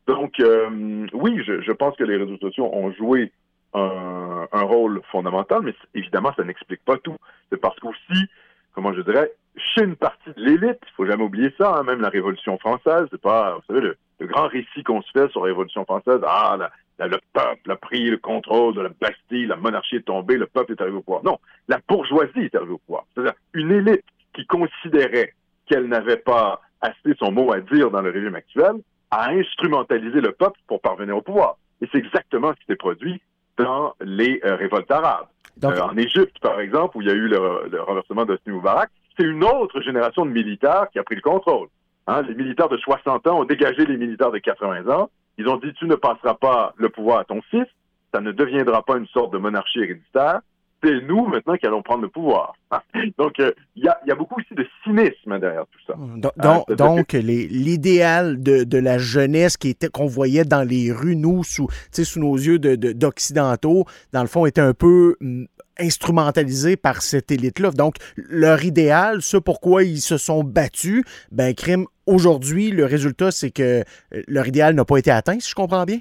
[0.08, 3.30] Donc, euh, oui, je, je pense que les réseaux sociaux ont joué
[3.72, 7.16] un, un rôle fondamental, mais évidemment, ça n'explique pas tout.
[7.50, 8.26] C'est parce qu'aussi,
[8.72, 12.00] comment je dirais, chez une partie de l'élite, il faut jamais oublier ça, hein, même
[12.00, 15.40] la Révolution française, c'est pas, vous savez, le, le grand récit qu'on se fait sur
[15.40, 19.46] la Révolution française, ah, la- la- le peuple a pris le contrôle de la Bastille,
[19.46, 21.24] la monarchie est tombée, le peuple est arrivé au pouvoir.
[21.24, 23.04] Non, la bourgeoisie est arrivée au pouvoir.
[23.14, 25.32] C'est-à-dire une élite qui considérait
[25.66, 28.74] qu'elle n'avait pas assez son mot à dire dans le régime actuel,
[29.10, 31.56] a instrumentalisé le peuple pour parvenir au pouvoir.
[31.80, 33.20] Et c'est exactement ce qui s'est produit
[33.58, 35.26] dans les euh, révoltes arabes.
[35.62, 38.90] Euh, en Égypte, par exemple, où il y a eu le, le renversement d'Hosni Moubarak,
[39.16, 41.68] c'est une autre génération de militaires qui a pris le contrôle.
[42.06, 45.08] Hein, les militaires de 60 ans ont dégagé les militaires de 80 ans.
[45.38, 47.66] Ils ont dit, tu ne passeras pas le pouvoir à ton fils,
[48.14, 50.40] ça ne deviendra pas une sorte de monarchie héréditaire.
[50.82, 52.52] C'est nous maintenant qui allons prendre le pouvoir.
[53.18, 55.94] Donc, euh, il y, a, il y a beaucoup aussi de cynisme derrière tout ça.
[55.96, 61.16] Donc, Hein, donc- l'idéal de, de la jeunesse qui était qu'on voyait dans les rues,
[61.16, 65.46] nous, sous, sous nos yeux de- de- d'occidentaux, dans le fond, était un peu hum,
[65.78, 67.70] instrumentalisé par cette élite-là.
[67.70, 73.50] Donc, leur idéal, ce pourquoi ils se sont battus, ben, crime, aujourd'hui, le résultat, c'est
[73.50, 75.98] que euh, leur idéal n'a pas été atteint, si je comprends bien?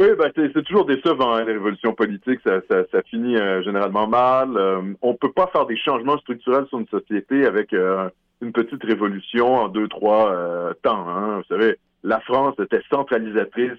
[0.00, 4.56] Oui, ben c'est toujours décevant, hein, les révolutions politiques, ça, finit euh, généralement mal.
[4.56, 9.56] Euh, on peut pas faire des changements structurels sur une société avec une petite révolution
[9.56, 11.08] en deux, trois temps.
[11.08, 11.38] Hein.
[11.38, 13.78] Vous savez, la France était centralisatrice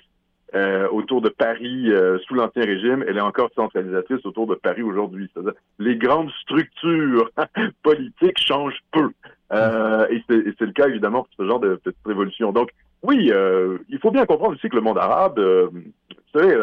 [0.92, 1.90] autour de Paris
[2.28, 5.32] sous l'Ancien Régime, elle est encore centralisatrice autour de Paris aujourd'hui.
[5.78, 7.30] Les grandes structures
[7.84, 9.12] politiques changent peu.
[9.52, 12.52] Euh, et c'est le cas évidemment pour ce genre de petite révolution.
[12.52, 12.70] Donc,
[13.04, 16.56] oui, euh, il faut bien comprendre aussi que le monde arabe, euh, vous savez,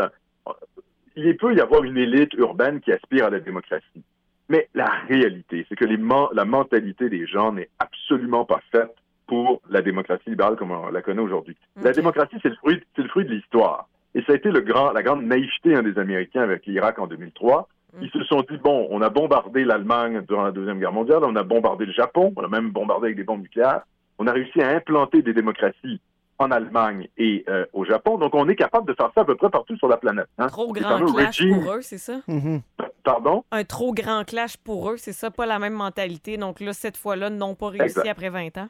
[1.16, 4.04] il peut y avoir une élite urbaine qui aspire à la démocratie.
[4.48, 5.98] Mais la réalité, c'est que les
[6.32, 8.94] la mentalité des gens n'est absolument pas faite
[9.26, 11.56] pour la démocratie libérale comme on la connaît aujourd'hui.
[11.82, 13.88] La démocratie, c'est le fruit, c'est le fruit de l'histoire.
[14.14, 17.08] Et ça a été le grand, la grande naïveté hein, des Américains avec l'Irak en
[17.08, 17.68] 2003.
[18.02, 21.34] Ils se sont dit, bon, on a bombardé l'Allemagne durant la Deuxième Guerre mondiale, on
[21.36, 23.82] a bombardé le Japon, on a même bombardé avec des bombes nucléaires.
[24.18, 26.00] On a réussi à implanter des démocraties
[26.38, 28.18] en Allemagne et euh, au Japon.
[28.18, 30.26] Donc, on est capable de faire ça à peu près partout sur la planète.
[30.38, 30.48] hein.
[30.48, 32.20] Trop grand clash régime- pour eux, c'est ça?
[33.04, 33.44] Pardon?
[33.52, 36.36] Un trop grand clash pour eux, c'est ça, pas la même mentalité.
[36.36, 38.08] Donc là, cette fois-là, n'ont pas réussi Exact.
[38.08, 38.68] après 20 ans.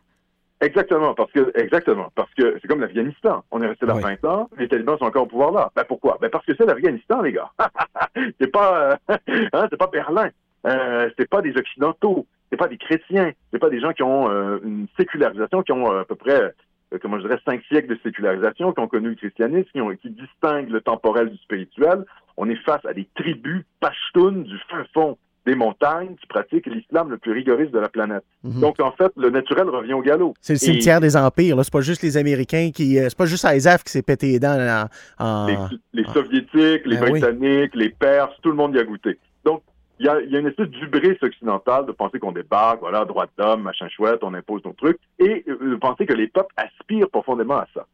[0.61, 3.45] Exactement, parce que exactement, parce que c'est comme l'Afghanistan.
[3.51, 5.71] On est resté là 20 ans, les talibans sont encore au pouvoir là.
[5.77, 6.17] Ben pourquoi?
[6.21, 7.51] Ben parce que c'est l'Afghanistan, les gars.
[8.41, 9.17] c'est pas, euh,
[9.53, 10.31] hein, c'est pas Berlin.
[10.67, 12.27] Euh, c'est pas des occidentaux.
[12.51, 13.33] C'est pas des chrétiens.
[13.53, 16.55] C'est pas des gens qui ont euh, une sécularisation, qui ont euh, à peu près
[17.03, 20.09] comment je dirais, cinq siècles de sécularisation qui ont connu le christianisme, qui, ont, qui
[20.09, 22.05] distinguent le temporel du spirituel.
[22.37, 27.09] On est face à des tribus pashtunes du fin fond des montagnes qui pratiquent l'islam
[27.11, 28.25] le plus rigoriste de la planète.
[28.45, 28.61] Mhm.
[28.61, 30.35] Donc, en fait, le naturel revient au galop.
[30.41, 31.63] C'est le Et cimetière des empires, là.
[31.65, 32.99] C'est pas juste les Américains qui.
[32.99, 35.25] euh, C'est pas juste Isaac qui s'est pété les dents en.
[35.25, 37.01] en- les, les Soviétiques, les Ah.
[37.01, 37.21] Ben oui.
[37.21, 39.19] Britanniques, les Perses, tout le monde y a goûté.
[39.45, 39.63] Donc,
[39.99, 43.05] il y a, il y a une espèce d'ubris occidentale de penser qu'on débarque, voilà,
[43.05, 46.53] droit d'homme, machin chouette, on impose nos trucs, et euh, de penser que les peuples
[46.57, 47.87] aspirent profondément à ça.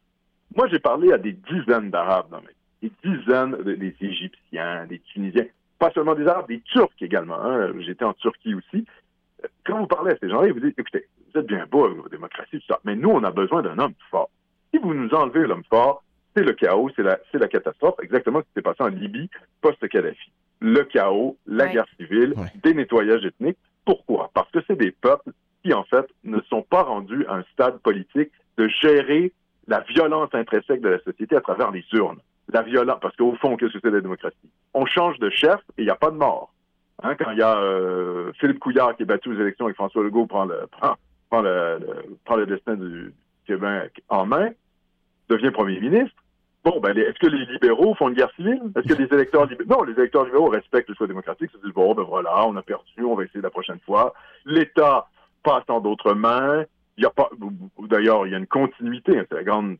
[0.55, 2.47] Moi, j'ai parlé à des dizaines d'Arabes dans vie,
[2.81, 5.45] des dizaines de- des Égyptiens, des Tunisiens,
[5.79, 7.39] pas seulement des Arabes, des Turcs également.
[7.41, 7.71] hein.
[7.79, 8.85] J'étais en Turquie aussi.
[9.65, 11.97] Quand vous parlez à ces gens-là, ils vous disent, écoutez, vous êtes bien beau avec
[11.97, 14.29] vos démocraties, tout ça, mais nous, on a besoin d'un homme fort.
[14.73, 16.03] Si vous nous enlevez l'homme fort,
[16.35, 19.29] c'est le chaos, c'est la, c'est la catastrophe, exactement ce qui s'est passé en Libye
[19.61, 20.31] post-Kadhafi.
[20.61, 21.73] Le chaos, la Ouais.
[21.73, 22.33] guerre civile,
[22.63, 23.57] des nettoyages ethniques.
[23.85, 24.31] Pourquoi?
[24.33, 25.31] Parce que c'est des peuples
[25.63, 29.33] qui, en fait, ne sont pas rendus à un stade politique de gérer
[29.67, 32.19] la violence intrinsèque de la société à travers les urnes.
[32.51, 34.49] La violence, parce qu'au fond, qu'est-ce que c'est la démocratie?
[34.73, 36.53] On change de chef et il n'y a pas de mort.
[37.01, 40.03] Hein, quand il y a euh, Philippe Couillard qui est battu aux élections et François
[40.03, 40.95] Legault prend le, prend,
[41.29, 41.79] prend le,
[42.25, 43.13] prend le destin du
[43.47, 44.49] Québec en main,
[45.29, 46.15] devient premier ministre,
[46.63, 48.61] bon, ben, est-ce que les libéraux font une guerre civile?
[48.75, 49.69] Est-ce que les électeurs libéraux...
[49.69, 52.61] Non, les électeurs libéraux respectent le choix démocratique, se disent, bon, ben voilà, on a
[52.61, 54.13] perdu, on va essayer la prochaine fois.
[54.45, 55.07] L'État
[55.43, 56.65] passe en d'autres mains.
[56.97, 57.29] Il y a pas...
[57.79, 59.77] D'ailleurs, il y a une continuité, hein, c'est la grande,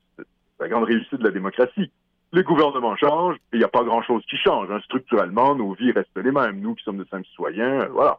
[0.59, 1.91] la grande réussite de la démocratie.
[2.33, 4.69] Les gouvernements changent et il n'y a pas grand-chose qui change.
[4.71, 4.79] hein.
[4.85, 6.59] Structurellement, nos vies restent les mêmes.
[6.59, 8.17] Nous qui sommes de simples citoyens, euh, voilà.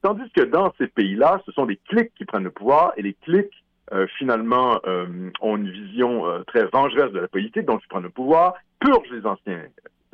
[0.00, 3.12] Tandis que dans ces pays-là, ce sont des clics qui prennent le pouvoir et les
[3.12, 3.52] clics,
[3.92, 8.08] euh, finalement, euh, ont une vision très vengeresse de la politique, donc ils prennent le
[8.08, 9.62] pouvoir, purgent les anciens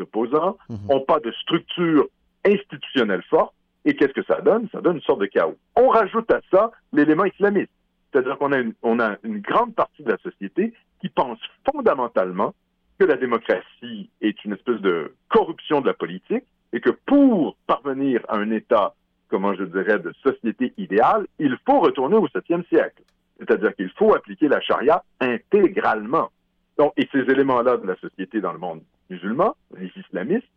[0.00, 2.08] opposants, n'ont pas de structure
[2.44, 3.54] institutionnelle forte,
[3.84, 4.68] et qu'est-ce que ça donne?
[4.72, 5.56] Ça donne une sorte de chaos.
[5.76, 7.70] On rajoute à ça l'élément islamiste.
[8.10, 11.38] C'est-à-dire qu'on a une, on a une grande partie de la société qui pense
[11.70, 12.52] fondamentalement
[12.98, 18.22] que la démocratie est une espèce de corruption de la politique et que pour parvenir
[18.28, 18.94] à un État,
[19.28, 23.02] comment je dirais, de société idéale, il faut retourner au 7e siècle.
[23.38, 26.30] C'est-à-dire qu'il faut appliquer la charia intégralement.
[26.78, 30.48] Donc, et ces éléments-là de la société dans le monde musulman, les islamistes,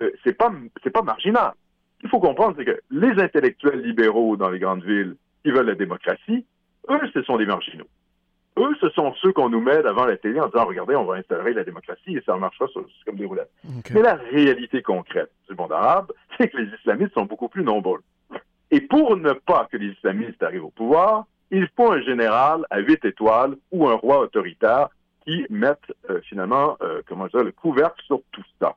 [0.00, 0.50] euh, c'est pas
[0.82, 1.52] c'est pas marginal.
[2.00, 5.74] Qu'il faut comprendre, c'est que les intellectuels libéraux dans les grandes villes qui veulent la
[5.74, 6.44] démocratie,
[6.90, 7.86] eux, ce sont des marginaux.
[8.58, 11.14] Eux, ce sont ceux qu'on nous met devant la télé en disant, regardez, on va
[11.14, 13.50] installer la démocratie et ça marchera sur- comme des roulettes.
[13.94, 18.00] Mais la réalité concrète du monde arabe, c'est que les islamistes sont beaucoup plus nombreux.
[18.70, 22.78] Et pour ne pas que les islamistes arrivent au pouvoir, il faut un général à
[22.80, 24.88] huit étoiles ou un roi autoritaire
[25.24, 28.74] qui mette euh, finalement, euh, comment dire, le couvercle sur tout ça.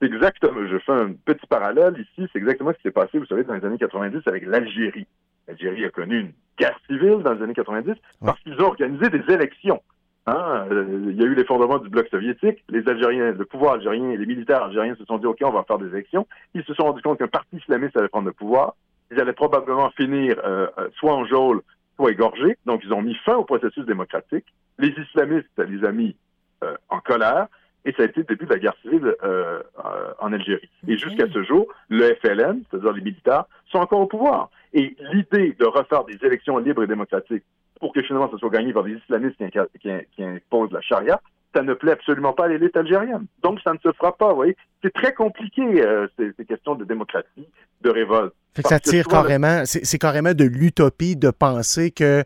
[0.00, 3.26] C'est exactement, je fais un petit parallèle ici, c'est exactement ce qui s'est passé, vous
[3.26, 5.06] savez, dans les années 90 avec l'Algérie.
[5.48, 7.94] L'Algérie a connu une guerre civile dans les années 90
[8.24, 9.82] parce qu'ils ont organisé des élections.
[10.26, 12.62] Hein, euh, il y a eu l'effondrement du bloc soviétique.
[12.68, 15.64] Les Algériens, le pouvoir algérien et les militaires algériens se sont dit, OK, on va
[15.64, 16.28] faire des élections.
[16.54, 18.76] Ils se sont rendus compte qu'un parti islamiste allait prendre le pouvoir.
[19.10, 21.62] Ils allaient probablement finir euh, euh, soit en geôle,
[21.96, 22.56] soit égorgés.
[22.66, 24.46] Donc, ils ont mis fin au processus démocratique.
[24.78, 26.14] Les islamistes, ça les a mis
[26.62, 27.48] euh, en colère.
[27.84, 30.68] Et ça a été le début de la guerre civile euh, euh, en Algérie.
[30.86, 34.50] Et jusqu'à ce jour, le FLN, c'est-à-dire les militaires, sont encore au pouvoir.
[34.72, 37.42] Et l'idée de refaire des élections libres et démocratiques
[37.80, 40.80] pour que finalement ça soit gagné par des islamistes qui, inca- qui, qui imposent la
[40.80, 41.20] charia,
[41.54, 43.26] ça ne plaît absolument pas à l'élite algérienne.
[43.42, 44.56] Donc ça ne se fera pas, vous voyez.
[44.82, 47.46] C'est très compliqué, euh, ces, ces questions de démocratie,
[47.82, 48.32] de révolte.
[48.54, 52.22] Fait que ça tire le- carrément, c'est c'est carrément de l'utopie de penser que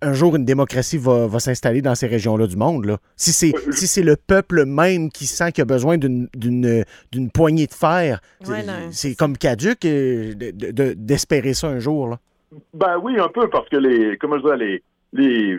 [0.00, 2.84] un jour une démocratie va, va s'installer dans ces régions-là du monde.
[2.86, 2.98] Là.
[3.16, 6.28] Si c'est si c'est le peuple même qui sent qu'il a besoin d'une-
[7.32, 12.08] poignée de fer, Ouais, c'est- comme caduque euh, de- de- de- d'espérer ça un jour.
[12.08, 12.18] Là.
[12.74, 14.82] Ben oui, un peu, parce que les, comment je dirais, les,
[15.12, 15.58] les,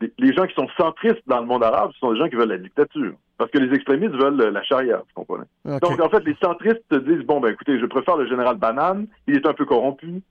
[0.00, 2.36] les- les gens qui sont centristes dans le monde arabe, ce sont des gens qui
[2.36, 3.12] veulent la dictature.
[3.38, 5.44] Parce que les extrémistes veulent la charia, vous comprenez?
[5.64, 9.06] Donc, en fait, les centristes se disent, bon, ben écoutez, je préfère le général Banane,
[9.26, 10.22] il est un peu corrompu,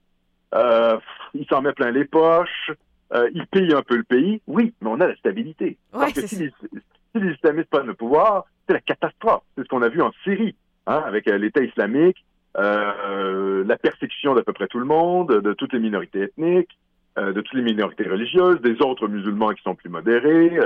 [0.54, 0.98] euh,
[1.34, 2.70] il s'en met plein les poches,
[3.12, 4.40] euh, il paye un peu le pays.
[4.46, 5.78] Oui, mais on a la stabilité.
[5.92, 9.42] Parce que si les, si les islamistes prennent le pouvoir, c'est la catastrophe.
[9.56, 12.24] C'est ce qu'on a vu en Syrie, hein, avec euh, l'État islamique,
[12.56, 16.78] euh, la persécution d'à peu près tout le monde, de toutes les minorités ethniques,
[17.18, 20.58] euh, de toutes les minorités religieuses, des autres musulmans qui sont plus modérés.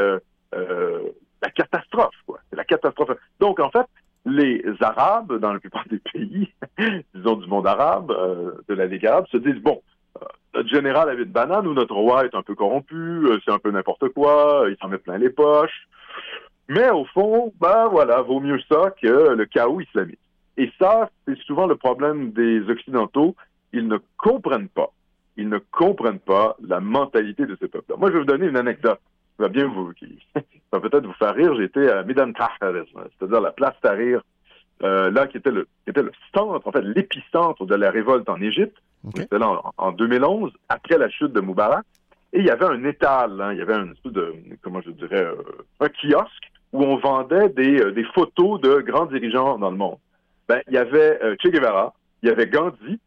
[0.52, 2.40] la catastrophe, quoi.
[2.52, 3.10] La catastrophe.
[3.40, 3.86] Donc, en fait,
[4.28, 6.52] les Arabes, dans la plupart des pays,
[7.14, 9.82] disons du monde arabe, euh, de la Ligue arabe, se disent, bon,
[10.20, 13.52] euh, notre général avait de banane ou notre roi est un peu corrompu, euh, c'est
[13.52, 15.88] un peu n'importe quoi, il s'en met plein les poches.
[16.68, 20.18] Mais au fond, ben voilà, vaut mieux ça que le chaos islamique.
[20.58, 23.36] Et ça, c'est souvent le problème des Occidentaux.
[23.72, 24.90] Ils ne comprennent pas.
[25.36, 27.96] Ils ne comprennent pas la mentalité de ces peuples-là.
[27.96, 29.00] Moi, je vais vous donner une anecdote.
[29.38, 29.92] va bien vous,
[30.72, 32.84] va peut-être vous faire rire, j'étais à Midan Tahrir,
[33.18, 34.22] c'est-à-dire la place Tahrir,
[34.82, 38.28] euh, là, qui était le, qui était le centre, en fait, l'épicentre de la révolte
[38.28, 38.76] en Égypte.
[39.16, 41.84] C'était là en, en 2011, après la chute de Moubarak.
[42.32, 44.90] Et il y avait un étal, hein, il y avait un espèce de, comment je
[44.90, 45.34] dirais, euh,
[45.80, 49.96] un kiosque où on vendait des, euh, des photos de grands dirigeants dans le monde.
[50.48, 53.00] Ben, il y avait Che Guevara, il y avait Gandhi,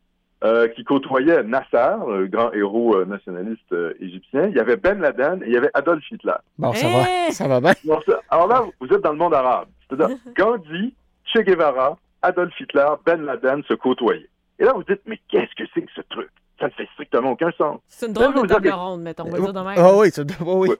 [0.43, 4.47] euh, qui côtoyait Nasser, le grand héros euh, nationaliste euh, égyptien.
[4.47, 6.33] Il y avait Ben Laden et il y avait Adolf Hitler.
[6.57, 7.73] Bon, ça va, ça va bien.
[7.85, 9.67] Bon, ça- alors là, vous êtes dans le monde arabe.
[9.89, 10.93] C'est-à-dire, Gandhi,
[11.25, 14.27] Che Guevara, Adolf Hitler, Ben Laden se côtoyaient.
[14.59, 16.29] Et là, vous dites, mais qu'est-ce que c'est que ce truc?
[16.59, 17.79] Ça ne fait strictement aucun sens.
[17.87, 19.75] C'est une drôle vous de table avez- ronde, mettons, on va dire de même.
[19.77, 20.75] Ah oui, oui, oui.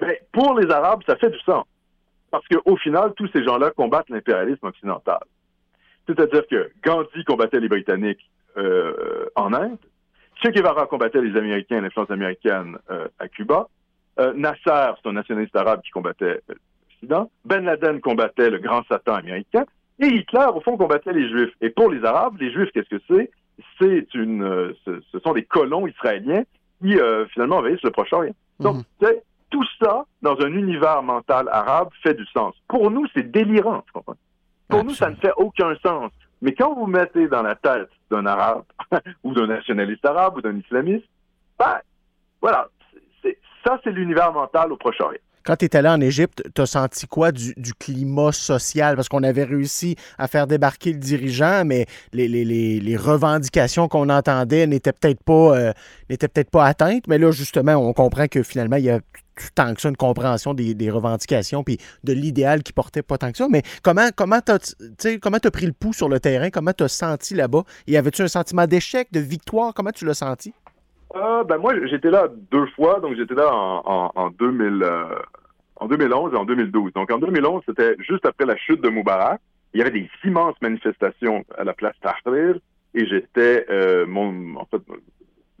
[0.00, 1.64] Mais pour les Arabes, ça fait du sens.
[2.30, 5.18] Parce qu'au final, tous ces gens-là combattent l'impérialisme occidental.
[6.06, 9.78] C'est-à-dire que Gandhi combattait les Britanniques euh, en Inde,
[10.42, 13.68] Che Guevara combattait les Américains, l'influence américaine euh, à Cuba,
[14.18, 16.54] euh, Nasser, c'est un nationaliste arabe qui combattait euh,
[16.90, 19.64] l'Occident, Ben Laden combattait le grand Satan américain,
[20.00, 21.54] et Hitler, au fond, combattait les Juifs.
[21.60, 23.30] Et pour les Arabes, les Juifs, qu'est-ce que c'est?
[23.80, 26.42] C'est une, ce, ce sont des colons israéliens
[26.80, 26.96] qui,
[27.32, 28.34] finalement, envahissent le Proche-Orient.
[28.58, 32.54] Donc, c'est- tout ça, dans un univers mental arabe, fait du sens.
[32.68, 34.16] Pour nous, c'est délirant, tu comprends?
[34.66, 36.10] Pour nous, ça ne fait aucun sens.
[36.42, 38.64] Mais quand vous mettez dans la tête d'un arabe,
[39.24, 41.06] ou d'un nationaliste arabe, ou d'un islamiste,
[41.58, 41.78] ben,
[42.40, 42.68] voilà,
[43.64, 45.20] ça, c'est l'univers mental au Proche-Orient.
[45.44, 48.94] Quand tu es allé en Égypte, tu as senti quoi du, climat social?
[48.94, 53.88] Parce qu'on avait réussi à faire débarquer le dirigeant, mais les, les- les- les revendications
[53.88, 55.72] qu'on entendait n'étaient peut-être pas, euh,
[56.08, 57.08] n'étaient peut-être pas atteintes.
[57.08, 59.00] Mais là, justement, on comprend que finalement, il y a
[59.54, 63.30] tant que ça une compréhension des, des revendications puis de l'idéal qui portait pas tant
[63.30, 63.46] que ça.
[63.50, 64.58] Mais comment comment t'as
[65.20, 66.50] comment t'as pris le pouls sur le terrain?
[66.50, 67.64] Comment t'as senti là-bas?
[67.86, 69.74] Y avait-tu un sentiment d'échec, de victoire?
[69.74, 70.52] Comment tu l'as senti?
[71.14, 75.14] Euh, ben moi, j'étais là deux fois, donc j'étais là en, en, en 2000, euh,
[75.76, 76.92] en 2011 et en 2012.
[76.94, 79.40] Donc en 2011, c'était juste après la chute de Moubarak.
[79.74, 82.56] Il y avait des immenses manifestations à la place Tahrir
[82.94, 84.82] et j'étais, euh, mon, en fait,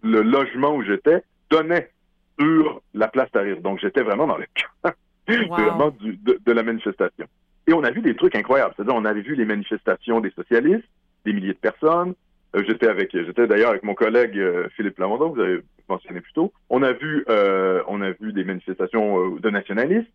[0.02, 1.90] le logement où j'étais donnait
[2.38, 3.60] sur la place Tahrir.
[3.60, 4.94] Donc j'étais vraiment dans le cœur
[5.48, 7.26] vraiment du- de, de la manifestation.
[7.66, 8.74] Et on a vu des trucs incroyables.
[8.76, 10.88] C'est-à-dire, on avait vu les manifestations des socialistes,
[11.24, 12.14] des milliers de personnes.
[12.56, 16.32] Euh, j'étais avec, j'étais d'ailleurs avec mon collègue euh, Philippe Lamondon, vous avez mentionné plus
[16.32, 16.52] tôt.
[16.70, 20.10] On a vu, euh, on a vu des manifestations de nationalistes.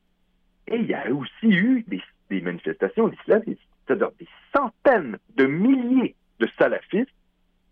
[0.68, 3.62] Et il y a aussi eu des, des manifestations d'islamistes.
[3.88, 7.10] C'est-à-dire des centaines de milliers de salafistes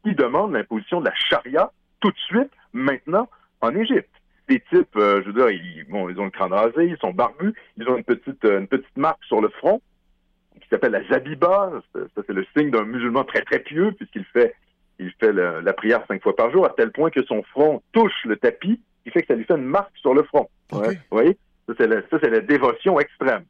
[0.06, 3.28] qui demandent l'imposition de la charia tout de suite, maintenant,
[3.62, 4.10] en Égypte.
[4.48, 7.12] Des types, euh, je veux dire, ils, bon, ils ont le crâne rasé, ils sont
[7.14, 9.82] barbus, ils ont une petite, euh, une petite marque sur le front
[10.62, 11.72] qui s'appelle la zabiba.
[11.94, 14.56] Ça, c'est le signe d'un musulman très très pieux puisqu'il fait,
[15.00, 17.82] il fait le- la prière cinq fois par jour à tel point que son front
[17.92, 20.48] touche le tapis, qui fait que ça lui fait une marque sur le front.
[20.72, 23.44] Ouais, vous voyez, ça c'est la, ça, c'est la dévotion extrême.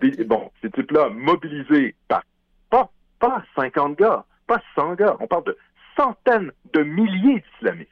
[0.00, 2.22] Puis, bon, ces types-là mobilisés par
[2.68, 5.56] pas pas 50 gars, pas 100 gars, on parle de
[5.96, 7.90] centaines de milliers d'islamistes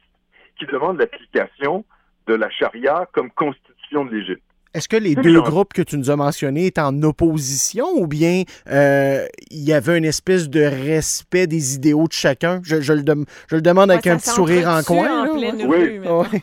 [0.58, 1.84] qui demandent l'application
[2.30, 4.42] de la charia comme constitution de l'Égypte.
[4.72, 8.44] Est-ce que les deux groupes que tu nous as mentionnés étaient en opposition ou bien
[8.70, 12.60] euh, il y avait une espèce de respect des idéaux de chacun?
[12.62, 15.08] Je, je le, dem- je le demande avec un petit sourire en coin.
[15.28, 15.98] en là, ouais.
[15.98, 16.42] Ouais.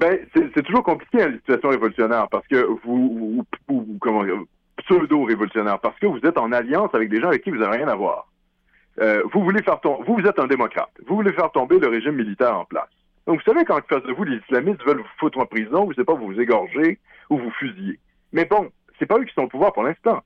[0.00, 0.18] Ben,
[0.54, 4.36] c'est toujours compliqué hein, les situations révolutionnaires parce que vous, vous, vous- comment dire,
[4.86, 7.88] pseudo-révolutionnaires parce que vous êtes en alliance avec des gens avec qui vous n'avez rien
[7.88, 8.28] à voir.
[9.00, 10.90] Euh, vous voulez faire tomber, vous, vous êtes un démocrate.
[11.06, 12.88] Vous voulez faire tomber le régime militaire en place.
[13.28, 15.92] Donc, vous savez, quand face de vous, les islamistes veulent vous foutre en prison, vous
[15.92, 18.00] savez pas, vous vous égorger ou vous fusiller.
[18.32, 20.22] Mais bon, c'est pas eux qui sont au pouvoir pour l'instant.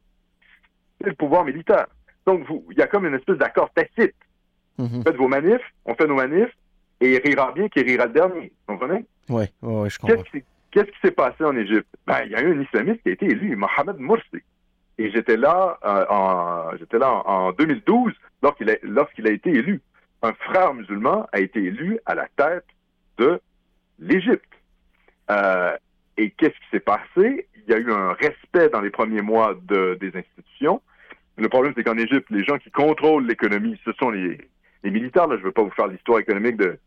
[1.01, 1.89] C'est le pouvoir militaire.
[2.27, 4.15] Donc, il y a comme une espèce d'accord tacite.
[4.79, 5.03] Mhm.
[5.03, 6.57] Faites vos manifs, on fait nos manifs,
[7.01, 8.53] et il rira bien qui rira le dernier.
[8.69, 9.05] Vous comprenez?
[9.29, 10.23] Ouais, ouais, je comprends.
[10.71, 11.89] Qu'est-ce qui, s'est passé en Égypte?
[12.07, 14.43] Ben, il y a eu un islamiste qui a été élu, Mohamed Morsi.
[14.99, 18.13] Et j'étais là, euh, en, j'étais là en, en 2012
[18.45, 19.83] lorsqu'il a, lorsqu'il a été élu.
[20.23, 22.65] Un frère musulman a été élu à la tête
[23.23, 23.41] de
[23.99, 24.45] l'Égypte.
[25.31, 25.77] Euh,
[26.17, 27.47] et qu'est-ce qui s'est passé?
[27.57, 30.83] Il y a eu un respect dans les premiers mois de- des institutions.
[31.39, 34.39] Le problème, c'est qu'en Égypte, les gens qui contrôlent l'économie, ce sont les,
[34.85, 35.29] militaires.
[35.29, 36.79] Là, je ne veux pas vous faire l'histoire économique de,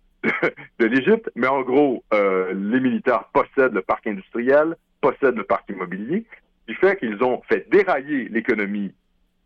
[0.79, 6.25] l'Égypte, mais en gros, euh, les militaires possèdent le parc industriel, possèdent le parc immobilier,
[6.67, 8.91] du fait qu'ils ont fait dérailler l'économie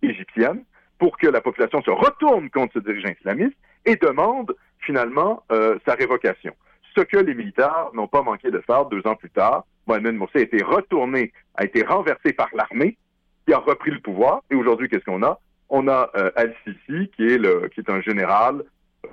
[0.02, 0.64] égyptienne
[0.98, 5.94] pour que la population se retourne contre ce dirigeant islamiste et demande finalement euh, sa
[5.96, 6.54] révocation.
[6.96, 9.66] Ce que les militaires n'ont pas manqué de faire deux ans plus tard.
[9.88, 12.98] Mohamed Morsi a été retourné, a été renversé par l'armée
[13.46, 14.42] qui a repris le pouvoir.
[14.52, 15.40] Et aujourd'hui, qu'est-ce qu'on a?
[15.70, 18.64] On a euh, Al-Sisi, qui est, un général,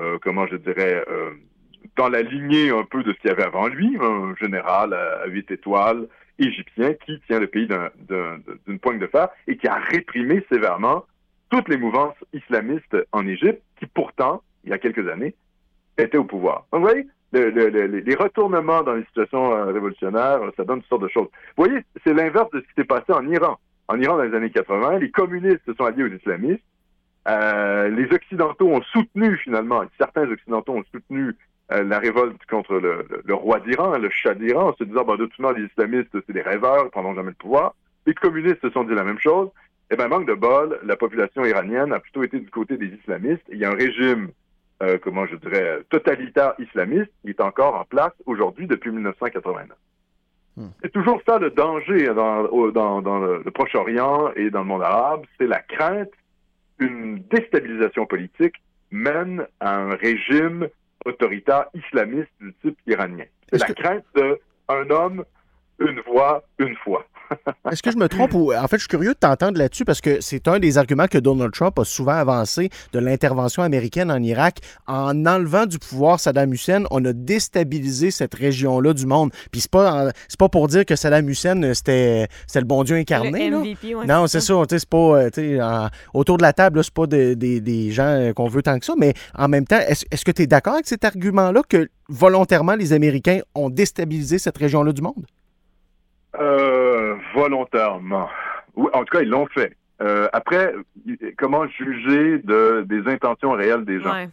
[0.01, 1.31] euh, comment je dirais, euh,
[1.97, 5.27] dans la lignée un peu de ce qu'il y avait avant lui, un général à,
[5.27, 6.09] huit étoiles,
[6.39, 10.45] égyptien qui tient le pays d'un- d'un- d'une poigne de fer et qui a réprimé
[10.51, 11.05] sévèrement
[11.51, 15.35] toutes les mouvances islamistes en Égypte qui pourtant, il y a quelques années,
[15.97, 16.67] étaient au pouvoir.
[16.73, 20.81] Donc vous voyez, le- le- le- les retournements dans les situations euh, révolutionnaires, ça donne
[20.81, 21.29] toutes sortes de choses.
[21.57, 23.59] Vous voyez, c'est l'inverse de ce qui s'est passé en Iran.
[23.89, 26.63] En Iran, dans les années 80, les communistes se sont alliés aux islamistes.
[27.29, 31.35] Euh, les Occidentaux ont soutenu, finalement, certains Occidentaux ont soutenu
[31.73, 35.27] euh, la révolte contre le, roi d'Iran, le Shah d'Iran, en se disant, ben, de
[35.27, 37.75] toute manière, les islamistes, c'est des rêveurs, ils prendront jamais le pouvoir.
[38.07, 39.49] Les communistes se sont dit la même chose.
[39.91, 43.43] Eh bien, manque de bol, la population iranienne a plutôt été du côté des islamistes.
[43.51, 44.31] Il y a un régime,
[44.83, 49.77] euh, comment je dirais, totalitaire islamiste qui est encore en place aujourd'hui depuis 1989.
[50.83, 54.65] C'est toujours ça le danger dans, au- dans- dans le, le Proche-Orient et dans le
[54.67, 56.11] monde arabe, c'est la crainte
[56.79, 58.55] qu'une déstabilisation politique
[58.91, 60.69] mène à un régime
[61.05, 63.25] autoritaire islamiste du type iranien.
[63.51, 65.25] C'est la crainte de un homme,
[65.79, 67.05] une voix, une foi.
[67.71, 70.01] Est-ce que je me trompe ou en fait je suis curieux de t'entendre là-dessus parce
[70.01, 74.23] que c'est un des arguments que Donald Trump a souvent avancé de l'intervention américaine en
[74.23, 79.31] Irak en enlevant du pouvoir Saddam Hussein, on a déstabilisé cette région-là du monde.
[79.51, 82.85] Puis c'est pas en- c'est pas pour dire que Saddam Hussein euh, c'était le bon
[82.85, 83.63] Dieu incarné Le là.
[83.63, 84.97] MVP, ouais, non, c'est ça, c'est pas
[85.39, 88.63] euh, en- autour de la table c'est pas de- des- des gens euh, qu'on veut
[88.63, 91.05] tant que ça, mais en même temps, est-ce est-ce que tu es d'accord avec cet
[91.05, 95.27] argument-là que volontairement les Américains ont déstabilisé cette région-là du monde?
[96.41, 98.29] Euh, volontairement.
[98.75, 99.77] Oui, en tout cas, ils l'ont fait.
[100.03, 100.75] Euh, après,
[101.39, 104.13] comment juger de, des intentions réelles des gens?
[104.13, 104.29] Ouais.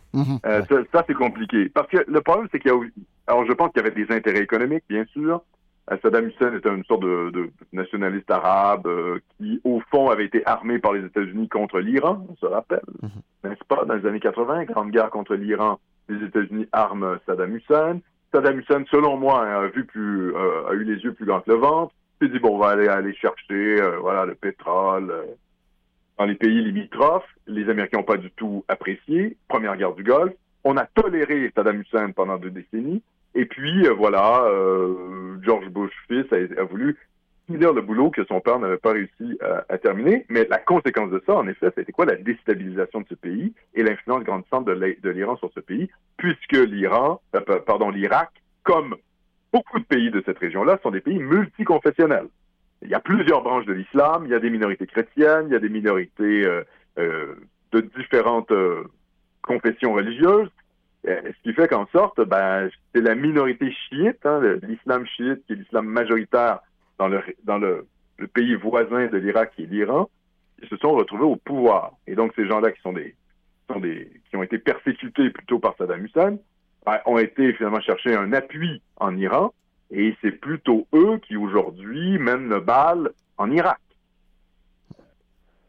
[0.46, 1.70] Euh, ça, ça, c'est compliqué.
[1.70, 2.80] Parce que le problème, c'est qu'il y a...
[3.28, 5.42] Alors, je pense qu'il y avait des intérêts économiques, bien sûr.
[5.92, 10.26] Euh, Saddam Hussein était une sorte de, de nationaliste arabe euh, qui, au fond, avait
[10.26, 12.84] été armé par les États-Unis contre l'Iran, on se rappelle,
[13.44, 18.00] n'est-ce pas, dans les années 80, grande guerre contre l'Iran, les États-Unis arment Saddam Hussein.
[18.34, 21.94] Saddam Hussein, selon moi, hein, euh, a eu les yeux plus grands que le ventre.
[22.20, 25.26] Il s'est dit bon, on va aller chercher, euh, le pétrole euh,
[26.18, 27.30] dans les pays limitrophes.
[27.46, 29.38] Les Américains n'ont pas du tout apprécié.
[29.48, 30.34] Première guerre du Golfe.
[30.64, 33.04] On a toléré Saddam Hussein pendant deux décennies.
[33.36, 34.48] Et puis voilà,
[35.42, 36.96] George Bush fils a voulu
[37.48, 40.26] finir le boulot que son père n'avait pas réussi à, à terminer.
[40.30, 42.06] Mais la conséquence de ça, en effet, c'était quoi?
[42.06, 45.90] La déstabilisation de ce pays et l'influence grandissante de l'I- de l'Iran sur ce pays,
[46.18, 48.30] puisque l'Iran, euh, pa- pardon, l'Irak,
[48.64, 48.96] comme
[49.52, 52.28] beaucoup de pays de cette région-là, sont des pays multiconfessionnels.
[52.82, 55.56] Il y a plusieurs branches de l'islam, il y a des minorités chrétiennes, il y
[55.56, 56.64] a des minorités euh,
[56.98, 57.36] euh,
[57.72, 58.84] de différentes euh,
[59.42, 60.50] confessions religieuses,
[61.08, 65.54] euh, ce qui fait qu'en sorte, ben, c'est la minorité chiite, hein, l'islam chiite, qui
[65.54, 66.60] est l'islam majoritaire
[67.00, 67.88] dans le,
[68.34, 70.10] pays voisin de l'Irak, qui est l'Iran,
[70.62, 71.94] qui se sont retrouvés au pouvoir.
[72.08, 73.16] Et donc, ces gens-là qui sont des,
[74.30, 76.38] qui ont été persécutés plutôt par Saddam Hussein,
[76.86, 79.54] ben, ont été finalement chercher un appui en Iran,
[79.92, 83.80] et c'est plutôt eux qui aujourd'hui mènent le bal en Irak.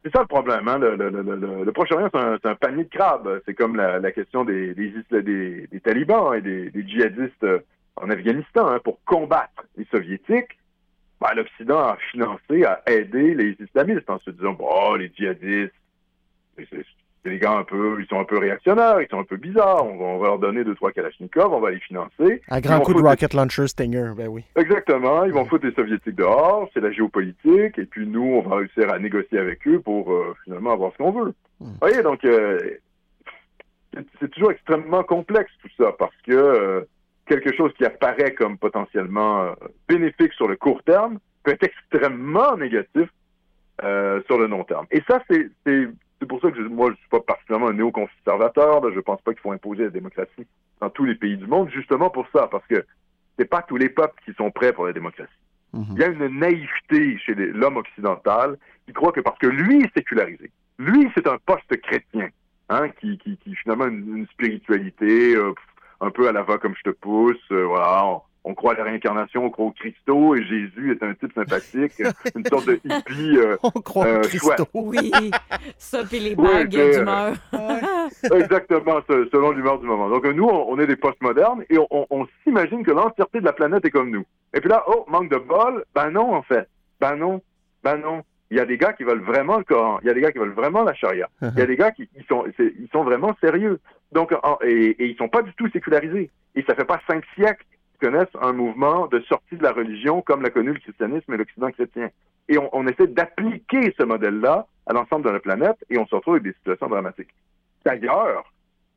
[0.03, 0.69] C'est ça le problème.
[0.69, 0.79] Hein?
[0.79, 3.41] Le, le, le, Proche-Orient, c'est un, panier de crabes.
[3.47, 4.93] C'est comme la, question des, des,
[5.71, 7.47] des- talibans et des, djihadistes
[7.97, 8.69] en Afghanistan.
[8.69, 8.81] hein.
[8.85, 10.59] Pour combattre les soviétiques,
[11.25, 15.73] ben, l'Occident a financé, a aidé les islamistes en se disant, bon, les djihadistes,
[16.59, 16.85] c'est-
[17.25, 19.97] des gars un peu, ils sont un peu réactionnaires, ils sont un peu bizarres, on
[19.97, 22.43] va, on va leur donner deux, trois Kalachnikov, on va les financer.
[22.51, 24.45] À grand coup de rocket launcher Stinger, ben oui.
[24.57, 28.57] Exactement, ils vont foutre les soviétiques dehors, c'est la géopolitique, et puis nous, on va
[28.57, 31.33] réussir à négocier avec eux pour euh, finalement avoir ce qu'on veut.
[31.61, 32.59] Vous voyez, donc, euh,
[33.95, 36.81] c'est- c'est toujours extrêmement complexe tout ça, parce que euh,
[37.27, 39.53] quelque chose qui apparaît comme potentiellement euh,
[39.89, 43.09] bénéfique sur le court terme peut être extrêmement négatif
[43.83, 44.87] euh, sur le long terme.
[44.91, 45.89] Et ça, c'est c'est-
[46.21, 48.85] c'est pour ça que je- moi, je suis pas particulièrement un néoconservateur.
[48.85, 48.91] là.
[48.95, 50.47] Je pense pas qu'il faut imposer la démocratie
[50.81, 52.85] dans tous les pays du monde, justement pour ça, parce que
[53.39, 55.33] c'est pas tous les peuples qui sont prêts pour la démocratie.
[55.97, 58.57] Il y a une naïveté chez les- l'homme occidental
[58.87, 62.29] qui croit que parce que lui est sécularisé, lui c'est un poste chrétien,
[62.69, 65.53] hein, qui, qui, qui finalement une, une spiritualité euh,
[66.05, 68.77] un peu à la va comme je te pousse, euh, voilà, on, on croit à
[68.77, 71.93] la réincarnation, on croit au Christo et Jésus est un type sympathique,
[72.37, 73.39] une sorte de hippie.
[73.39, 74.47] euh, on croit euh, au Christo.
[74.47, 74.69] chouette.
[74.75, 75.11] Oui,
[75.79, 77.35] ça, puis les bagues d'humeur.
[78.35, 80.09] Exactement, se- selon l'humeur du moment.
[80.09, 83.45] Donc nous, on, on est des postmodernes et on, on- on s'imagine que l'entièreté de
[83.45, 84.25] la planète est comme nous.
[84.55, 86.69] Et puis là, oh, manque de bol, ben non en fait.
[87.01, 87.41] Ben non,
[87.83, 88.23] ben non.
[88.51, 90.31] Il y a des gars qui veulent vraiment le Coran, il y a des gars
[90.31, 92.89] qui veulent vraiment la charia, il y a des gars qui ils sont, c'est- ils
[92.93, 93.81] sont vraiment sérieux.
[94.15, 96.31] Donc, et, et ils sont pas du tout sécularisés.
[96.55, 100.23] Et ça fait pas cinq siècles qu'ils connaissent un mouvement de sortie de la religion
[100.23, 102.09] comme l'a connu le christianisme et l'Occident chrétien.
[102.49, 106.15] Et on, on essaie d'appliquer ce modèle-là à l'ensemble de la planète et on se
[106.15, 107.35] retrouve avec des situations dramatiques.
[107.85, 108.45] D'ailleurs,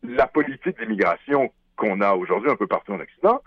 [0.04, 3.42] la politique d'immigration qu'on a aujourd'hui un peu partout en Occident,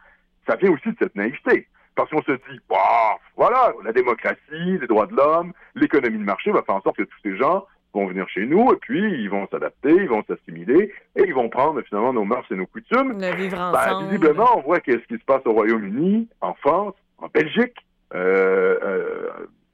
[0.48, 1.68] ça vient aussi de cette naïveté.
[1.94, 6.50] parce qu'on se dit, Bah, voilà, la démocratie, les droits de l'homme, l'économie de marché
[6.50, 9.28] va faire en sorte que tous ces gens vont venir chez nous et puis ils
[9.28, 13.20] vont s'adapter, ils vont s'assimiler et ils vont prendre finalement nos mœurs et nos coutumes.
[13.20, 14.06] Le vivre Ben, ensemble.
[14.06, 17.76] visiblement, on voit qu'est-ce qui se passe au Royaume-Uni, en France, en Belgique,
[18.14, 19.28] euh, euh,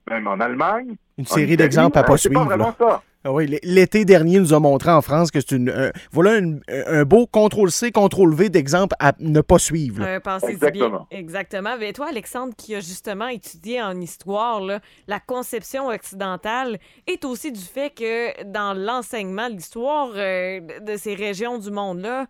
[0.09, 0.95] même en Allemagne.
[1.19, 2.89] Une série d'exemples à Ben, pas C'est pas suivre, vraiment là.
[2.91, 3.03] ça.
[3.29, 5.68] Ah oui, l'été dernier nous a montré en France que c'est une.
[5.70, 10.01] un- voilà une- un beau contrôle-C, contrôle-V d'exemples à ne pas suivre.
[10.01, 10.20] là.
[10.20, 10.89] Pensez-y Exactement.
[11.11, 11.18] bien.
[11.18, 11.77] Exactement.
[11.77, 17.51] Mais toi, Alexandre, qui a justement étudié en histoire, là, la conception occidentale est aussi
[17.51, 22.27] du fait que dans l'enseignement, l'histoire euh, de ces régions du monde-là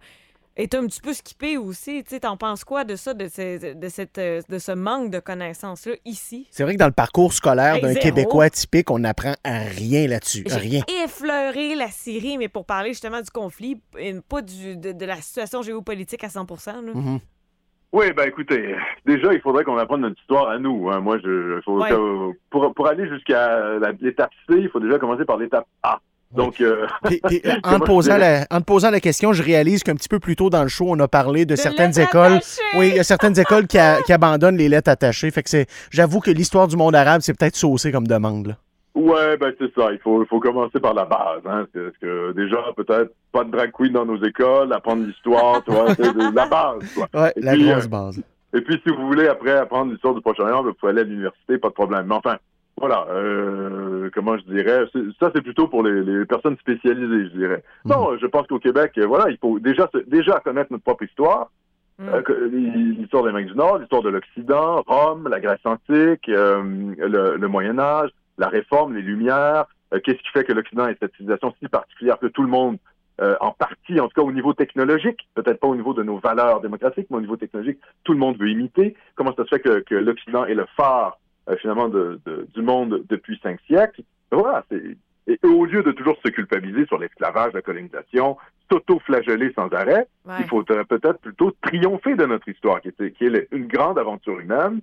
[0.57, 2.03] est un petit peu skippée aussi.
[2.05, 3.25] Tu sais, t'en penses quoi de ça, de,
[3.75, 6.49] de, cette, euh, de ce manque de connaissances-là ici?
[6.51, 7.95] C'est vrai que dans le parcours scolaire Hey, d'un.
[7.95, 10.45] Québécois typique, on n'apprend à rien là-dessus.
[10.49, 10.83] Rien.
[11.05, 15.17] effleuré la Syrie, mais pour parler justement du conflit, et pas du, de, de la
[15.17, 16.83] situation géopolitique à 100 là.
[16.95, 17.19] Mhm.
[17.93, 18.75] Oui, ben écoutez,
[19.07, 20.91] déjà, il faudrait qu'on apprenne notre histoire à nous.
[20.91, 21.01] hein.
[21.01, 21.91] Moi, je, faut Ouais.
[22.51, 26.01] pour, pour aller jusqu'à l'étape C, il faut déjà commencer par l'étape A.
[26.35, 26.87] Donc, euh,
[27.65, 30.37] en, te posant la, en te posant la question, je réalise qu'un petit peu plus
[30.37, 32.33] tôt dans le show, on a parlé de, De certaines écoles.
[32.35, 32.61] attachées!
[32.77, 35.31] Oui, il y a certaines écoles qui, a- qui abandonnent les lettres attachées.
[35.31, 38.49] Fait que c'est, j'avoue que l'histoire du monde arabe, c'est peut-être saucé comme demande.
[38.49, 38.55] là.
[38.95, 39.93] ouais, ben c'est ça.
[39.93, 41.43] Il faut, il faut commencer par la base.
[41.47, 41.67] Hein.
[41.73, 45.95] Parce que déjà, peut-être pas de drag queen dans nos écoles, apprendre l'histoire, tu vois,
[45.95, 46.79] c'est de- la base.
[46.95, 47.09] Quoi.
[47.15, 48.23] Ouais, Et la puis, grosse euh, base.
[48.55, 51.59] Et puis, si vous voulez après apprendre l'histoire du Proche-Orient, vous pouvez aller à l'université,
[51.59, 52.07] pas de problème.
[52.09, 52.37] Mais enfin,
[52.79, 54.85] voilà, euh, comment je dirais,
[55.19, 57.63] ça c'est plutôt pour les, les personnes spécialisées, je dirais.
[57.85, 61.05] Non, je pense qu'au Québec, euh, voilà, il faut déjà se- déjà connaître notre propre
[61.05, 61.51] histoire,
[61.99, 62.09] Mm.
[62.11, 62.49] euh,
[62.99, 66.63] l'histoire des Amériques du Nord, l'histoire de l'Occident, Rome, la Grèce antique, euh,
[66.99, 69.65] le, le Moyen Âge, la Réforme, les Lumières.
[70.05, 72.77] Qu'est-ce qui fait que l'Occident est cette civilisation si particulière que tout le monde
[73.41, 76.61] en partie, en tout cas au niveau technologique, peut-être pas au niveau de nos valeurs
[76.61, 78.95] démocratiques, mais au niveau technologique, tout le monde veut imiter.
[79.15, 81.17] Comment ça se fait que, que l'Occident est le phare
[81.61, 84.65] finalement de, de- du monde depuis cinq siècles Voilà.
[84.71, 84.97] c'est-
[85.29, 88.37] Et au lieu de toujours se culpabiliser sur l'esclavage, la colonisation,
[88.71, 90.35] s'auto-flageller sans arrêt, Ouais.
[90.41, 94.81] il faut euh, peut-être plutôt triompher de notre histoire, qui, est une grande aventure humaine.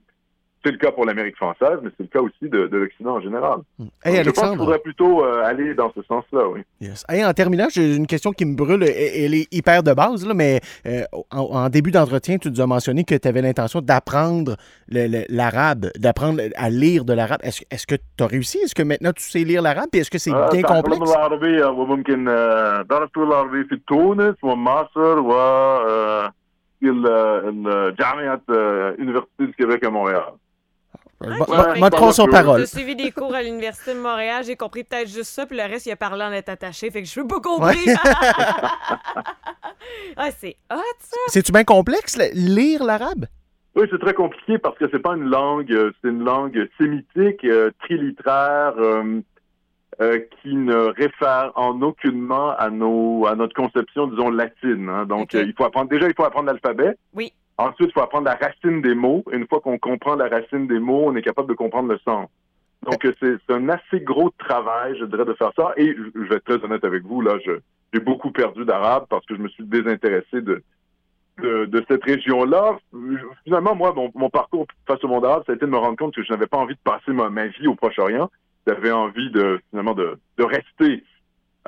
[0.65, 3.21] C'est le cas pour l'Amérique française, mais c'est le cas aussi de, de l'Occident en
[3.21, 3.59] général.
[3.79, 4.57] Hey, Donc, je pense qu'il Alexandre.
[4.57, 6.61] faudrait plutôt euh, aller dans ce sens-là, oui.
[6.81, 7.05] Yes.
[7.09, 8.83] Hey, en terminant, j'ai une question qui me brûle.
[8.83, 12.61] Elle, elle est hyper de base, là, mais euh, en, en début d'entretien, tu nous
[12.61, 14.57] as mentionné que tu avais l'intention d'apprendre
[14.89, 17.41] le- le- l'arabe, d'apprendre à lire de l'arabe.
[17.45, 18.59] Est-ce est-ce que tu as réussi?
[18.59, 19.89] Est-ce que maintenant tu sais lire l'arabe?
[19.93, 21.11] Puis est-ce que c'est آه، bien تعلم complexe?
[21.13, 26.33] العربية وممكن آه، درست العربية في تونس ومصر و آه،
[26.81, 27.07] في ال-
[27.49, 30.33] ال- جامعة آه، Université du Québec à Montréal.
[31.24, 32.60] Va te parole.
[32.62, 35.64] J'ai suivi des cours à l'Université de Montréal, j'ai compris peut-être juste ça, puis le
[35.64, 37.80] reste, il a parlé en être attaché, fait que je veux pas compris.
[40.18, 41.18] ah, c'est hot, ça!
[41.28, 43.26] C'est-tu bien complexe, lire l'arabe?
[43.76, 47.44] Oui, c'est très compliqué parce que c'est pas une langue, euh, c'est une langue sémitique,
[47.44, 49.22] euh, trilittéraire, euh,
[50.02, 54.90] euh, qui ne réfère en aucunement à nos, à notre conception, disons latine.
[54.90, 55.06] hein.
[55.06, 56.96] Donc, euh, il faut apprendre déjà, il faut apprendre l'alphabet.
[57.14, 57.34] Oui.
[57.58, 59.24] Ensuite, il faut apprendre la racine des mots.
[59.32, 62.28] Une fois qu'on comprend la racine des mots, on est capable de comprendre le sens.
[62.84, 65.74] Donc, c'est un assez gros travail, je dirais, de faire ça.
[65.78, 67.38] Et je je vais être très honnête avec vous, là,
[67.94, 70.64] j'ai beaucoup perdu d'arabe parce que je me suis désintéressé de,
[71.42, 72.78] de, de cette région-là.
[73.44, 75.98] Finalement, moi, mon, mon parcours face au monde arabe, ça a été de me rendre
[75.98, 78.30] compte que je n'avais pas envie de passer ma, ma vie au Proche-Orient.
[78.68, 81.04] J'avais envie de, finalement, de, de rester,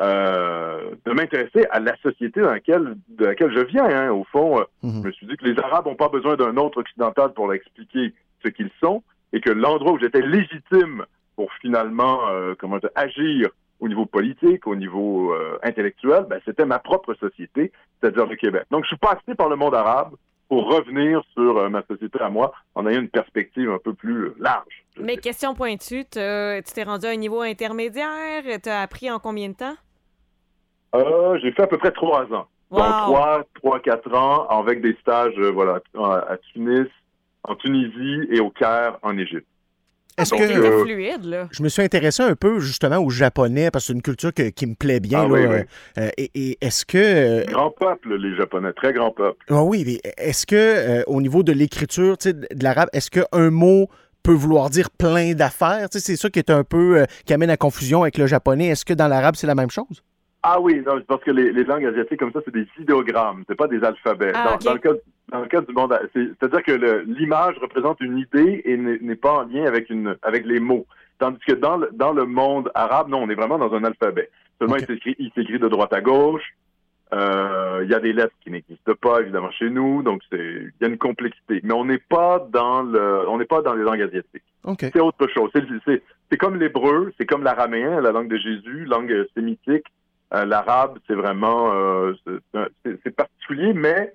[0.01, 3.85] euh, de m'intéresser à la société dans laquelle, de laquelle je viens.
[3.85, 4.11] hein.
[4.11, 5.01] Au fond, euh, Mhm.
[5.03, 8.13] je me suis dit que les Arabes n'ont pas besoin d'un autre occidental pour expliquer
[8.43, 13.49] ce qu'ils sont et que l'endroit où j'étais légitime pour finalement, euh, comment dire, agir
[13.81, 17.71] au niveau politique, au niveau euh, intellectuel, ben, c'était ma propre société,
[18.01, 18.63] c'est-à-dire le Québec.
[18.71, 20.15] Donc, je suis passé par le monde arabe
[20.47, 24.31] pour revenir sur euh, ma société à moi en ayant une perspective un peu plus
[24.39, 24.85] large.
[24.97, 25.21] Mais sais.
[25.21, 29.75] question pointue, tu t'es rendu à un niveau intermédiaire, t'as appris en combien de temps?
[30.95, 32.47] Euh, j'ai fait à peu près trois ans.
[32.71, 32.79] Wow.
[32.79, 36.87] Donc, trois, trois, quatre ans avec des stages, euh, voilà, à Tunis,
[37.43, 39.45] en Tunisie et au Caire, en Égypte.
[40.17, 40.45] Est-ce Donc, que.
[40.45, 41.47] Euh, fluide, là.
[41.51, 44.49] Je me suis intéressé un peu justement au japonais parce que c'est une culture que-
[44.49, 45.23] qui me plaît bien.
[45.25, 45.61] Ah là, oui, oui.
[45.97, 46.97] euh, et et est-ce que.
[46.97, 49.45] euh, Grand peuple, les Japonais, très grand peuple.
[49.49, 53.11] ah oui, mais est-ce que euh, au niveau de l'écriture tu sais, de l'arabe, est-ce
[53.11, 53.89] qu'un mot
[54.23, 55.89] peut vouloir dire plein d'affaires?
[55.89, 56.99] Tu sais, C'est ça qui est un peu.
[57.01, 58.67] euh, qui amène à confusion avec le japonais.
[58.67, 60.01] Est-ce que dans l'arabe, c'est la même chose?
[60.47, 63.55] Ah oui, non, parce que les, les langues asiatiques comme ça, c'est des idéogrammes, c'est
[63.57, 64.31] pas des alphabets.
[64.35, 64.91] Ah, dans, le cas,
[65.31, 69.33] dans le cas du monde, c'est- c'est-à-dire que l'image représente une idée et n'est pas
[69.39, 70.85] en lien avec une avec les mots.
[71.17, 74.29] Tandis que dans le, dans le monde arabe, non, on est vraiment dans un alphabet.
[74.59, 74.85] Seulement, Ok.
[75.17, 76.43] il s'écrit de droite à gauche.
[77.13, 80.85] Euh, Il y a des lettres qui n'existent pas évidemment chez nous, donc il y
[80.85, 81.59] a une complexité.
[81.63, 84.43] Mais on n'est pas dans le, on n'est pas dans les langues asiatiques.
[84.93, 85.49] C'est autre chose.
[85.53, 89.85] C'est- C'est c'est comme l'hébreu, c'est comme l'araméen, la langue de Jésus, langue sémitique.
[90.33, 92.13] Euh, L'arabe, c'est vraiment euh,
[92.83, 94.11] c'est- particulier, mais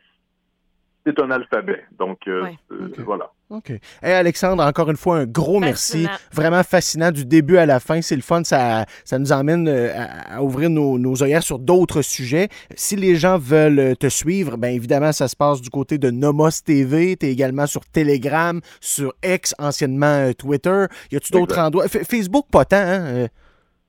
[1.06, 1.84] c'est un alphabet.
[1.98, 2.56] Donc euh, Ouais.
[2.98, 3.30] voilà.
[3.48, 3.70] OK.
[4.02, 6.04] Hey, Alexandre, encore une fois, un gros merci.
[6.04, 6.18] Fascinant.
[6.32, 8.00] Vraiment fascinant du début à la fin.
[8.02, 8.44] C'est le fun.
[8.44, 12.48] Ça, ça nous emmène à, à ouvrir nos, nos œillères sur d'autres sujets.
[12.76, 16.50] Si les gens veulent te suivre, bien évidemment, ça se passe du côté de Nomos
[16.64, 17.16] TV.
[17.16, 20.84] Tu es également sur Telegram, sur X, anciennement Twitter.
[21.11, 21.86] Y a-tu d'autres endroits?
[21.86, 23.26] F- Facebook, pas tant, hein?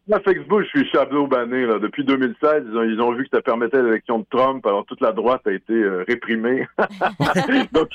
[0.07, 1.77] Moi, Facebook, je suis Chabot banné là.
[1.77, 2.63] depuis 2016.
[2.67, 5.41] Ils ont, ils ont vu que ça permettait l'élection de Trump, alors toute la droite
[5.45, 6.67] a été euh, réprimée.
[7.71, 7.89] donc,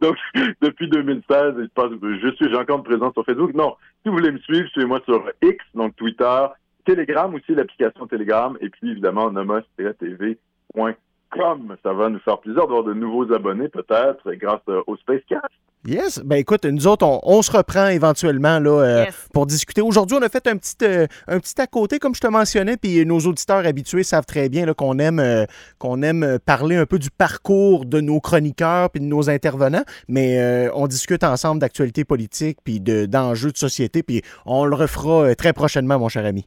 [0.00, 0.16] donc,
[0.62, 3.52] depuis 2016, il se passe- je suis, encore une présence sur Facebook.
[3.54, 6.46] Non, si vous voulez me suivre, suivez-moi sur X, donc Twitter,
[6.84, 11.76] Telegram aussi, l'application Telegram, et puis évidemment nomos-tv.com.
[11.82, 15.44] Ça va nous faire plaisir d'avoir de nouveaux abonnés, peut-être, grâce euh, au Spacecast.
[15.86, 16.20] Yes.
[16.22, 19.14] Ben écoute, nous autres, on, on se reprend éventuellement là, euh, Yes.
[19.32, 19.80] pour discuter.
[19.80, 22.76] Aujourd'hui, on a fait un petit, euh, un petit à côté, comme je te mentionnais,
[22.76, 25.46] puis nos auditeurs habitués savent très bien là, qu'on aime, euh,
[25.78, 30.68] qu'on aime parler un peu du parcours de nos chroniqueurs puis de nos intervenants, mais
[30.74, 35.52] on discute ensemble d'actualités politiques puis de, d'enjeux de société, puis on le refera très
[35.54, 36.46] prochainement, mon cher ami.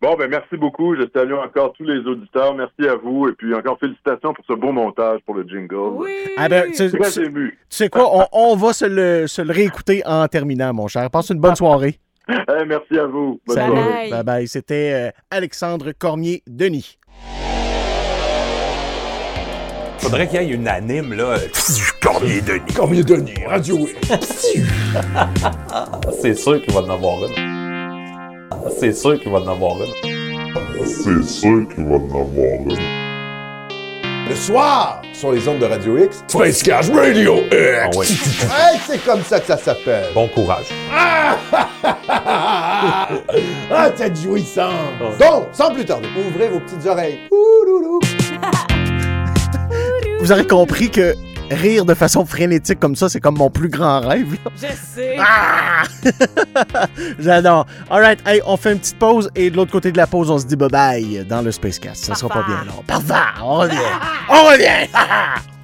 [0.00, 0.94] Bon, ben merci beaucoup.
[0.94, 2.54] Je salue encore tous les auditeurs.
[2.54, 3.28] Merci à vous.
[3.28, 5.74] Et puis encore félicitations pour ce beau montage pour le jingle.
[5.96, 6.10] Oui!
[6.36, 7.50] Ah ben, tu, tu- ému.
[7.68, 11.10] tu sais quoi, on, on va se le, se le réécouter en terminant, mon cher.
[11.10, 11.98] Passe une bonne soirée.
[12.28, 13.40] Eh, merci à vous.
[13.46, 13.72] Bonne Salut.
[13.76, 13.90] soirée.
[13.90, 14.10] Bye.
[14.10, 14.46] Bye bye.
[14.48, 16.98] C'était euh, Alexandre Cormier-Denis.
[19.98, 21.34] Faudrait qu'il y ait une anime, là.
[22.00, 22.72] Cormier Denis.
[22.74, 23.78] Cormier Denis, Radio
[26.20, 27.67] C'est sûr qu'il va en avoir une.
[28.78, 30.84] C'est sûr qu'il va en avoir une.
[30.86, 32.78] C'est sûr qu'il va en avoir une.
[34.28, 36.22] Le soir, sur les ondes de Radio X.
[36.28, 37.96] Space Cash Radio Ah X.
[37.96, 38.06] ouais.
[38.50, 40.06] Hey, c'est comme ça que ça s'appelle.
[40.14, 40.66] Bon courage.
[43.70, 44.72] Ah, cette jouissance!
[45.18, 47.18] Donc, sans plus tarder, ouvrez vos petites oreilles.
[50.20, 51.14] Vous aurez compris que
[51.50, 54.32] rire de façon frénétique comme ça, c'est comme mon plus grand rêve.
[54.44, 54.50] là.
[54.56, 55.16] Je sais.
[55.18, 55.82] Ah!
[57.18, 57.66] J'adore.
[57.90, 60.30] All right, hey, on fait une petite pause et de l'autre côté de la pause,
[60.30, 62.04] on se dit bye bye dans le Spacecast.
[62.04, 62.52] Ça sera pas Parfait.
[62.64, 62.82] bien long.
[62.86, 63.76] Parfait, on revient.
[64.28, 64.88] On revient.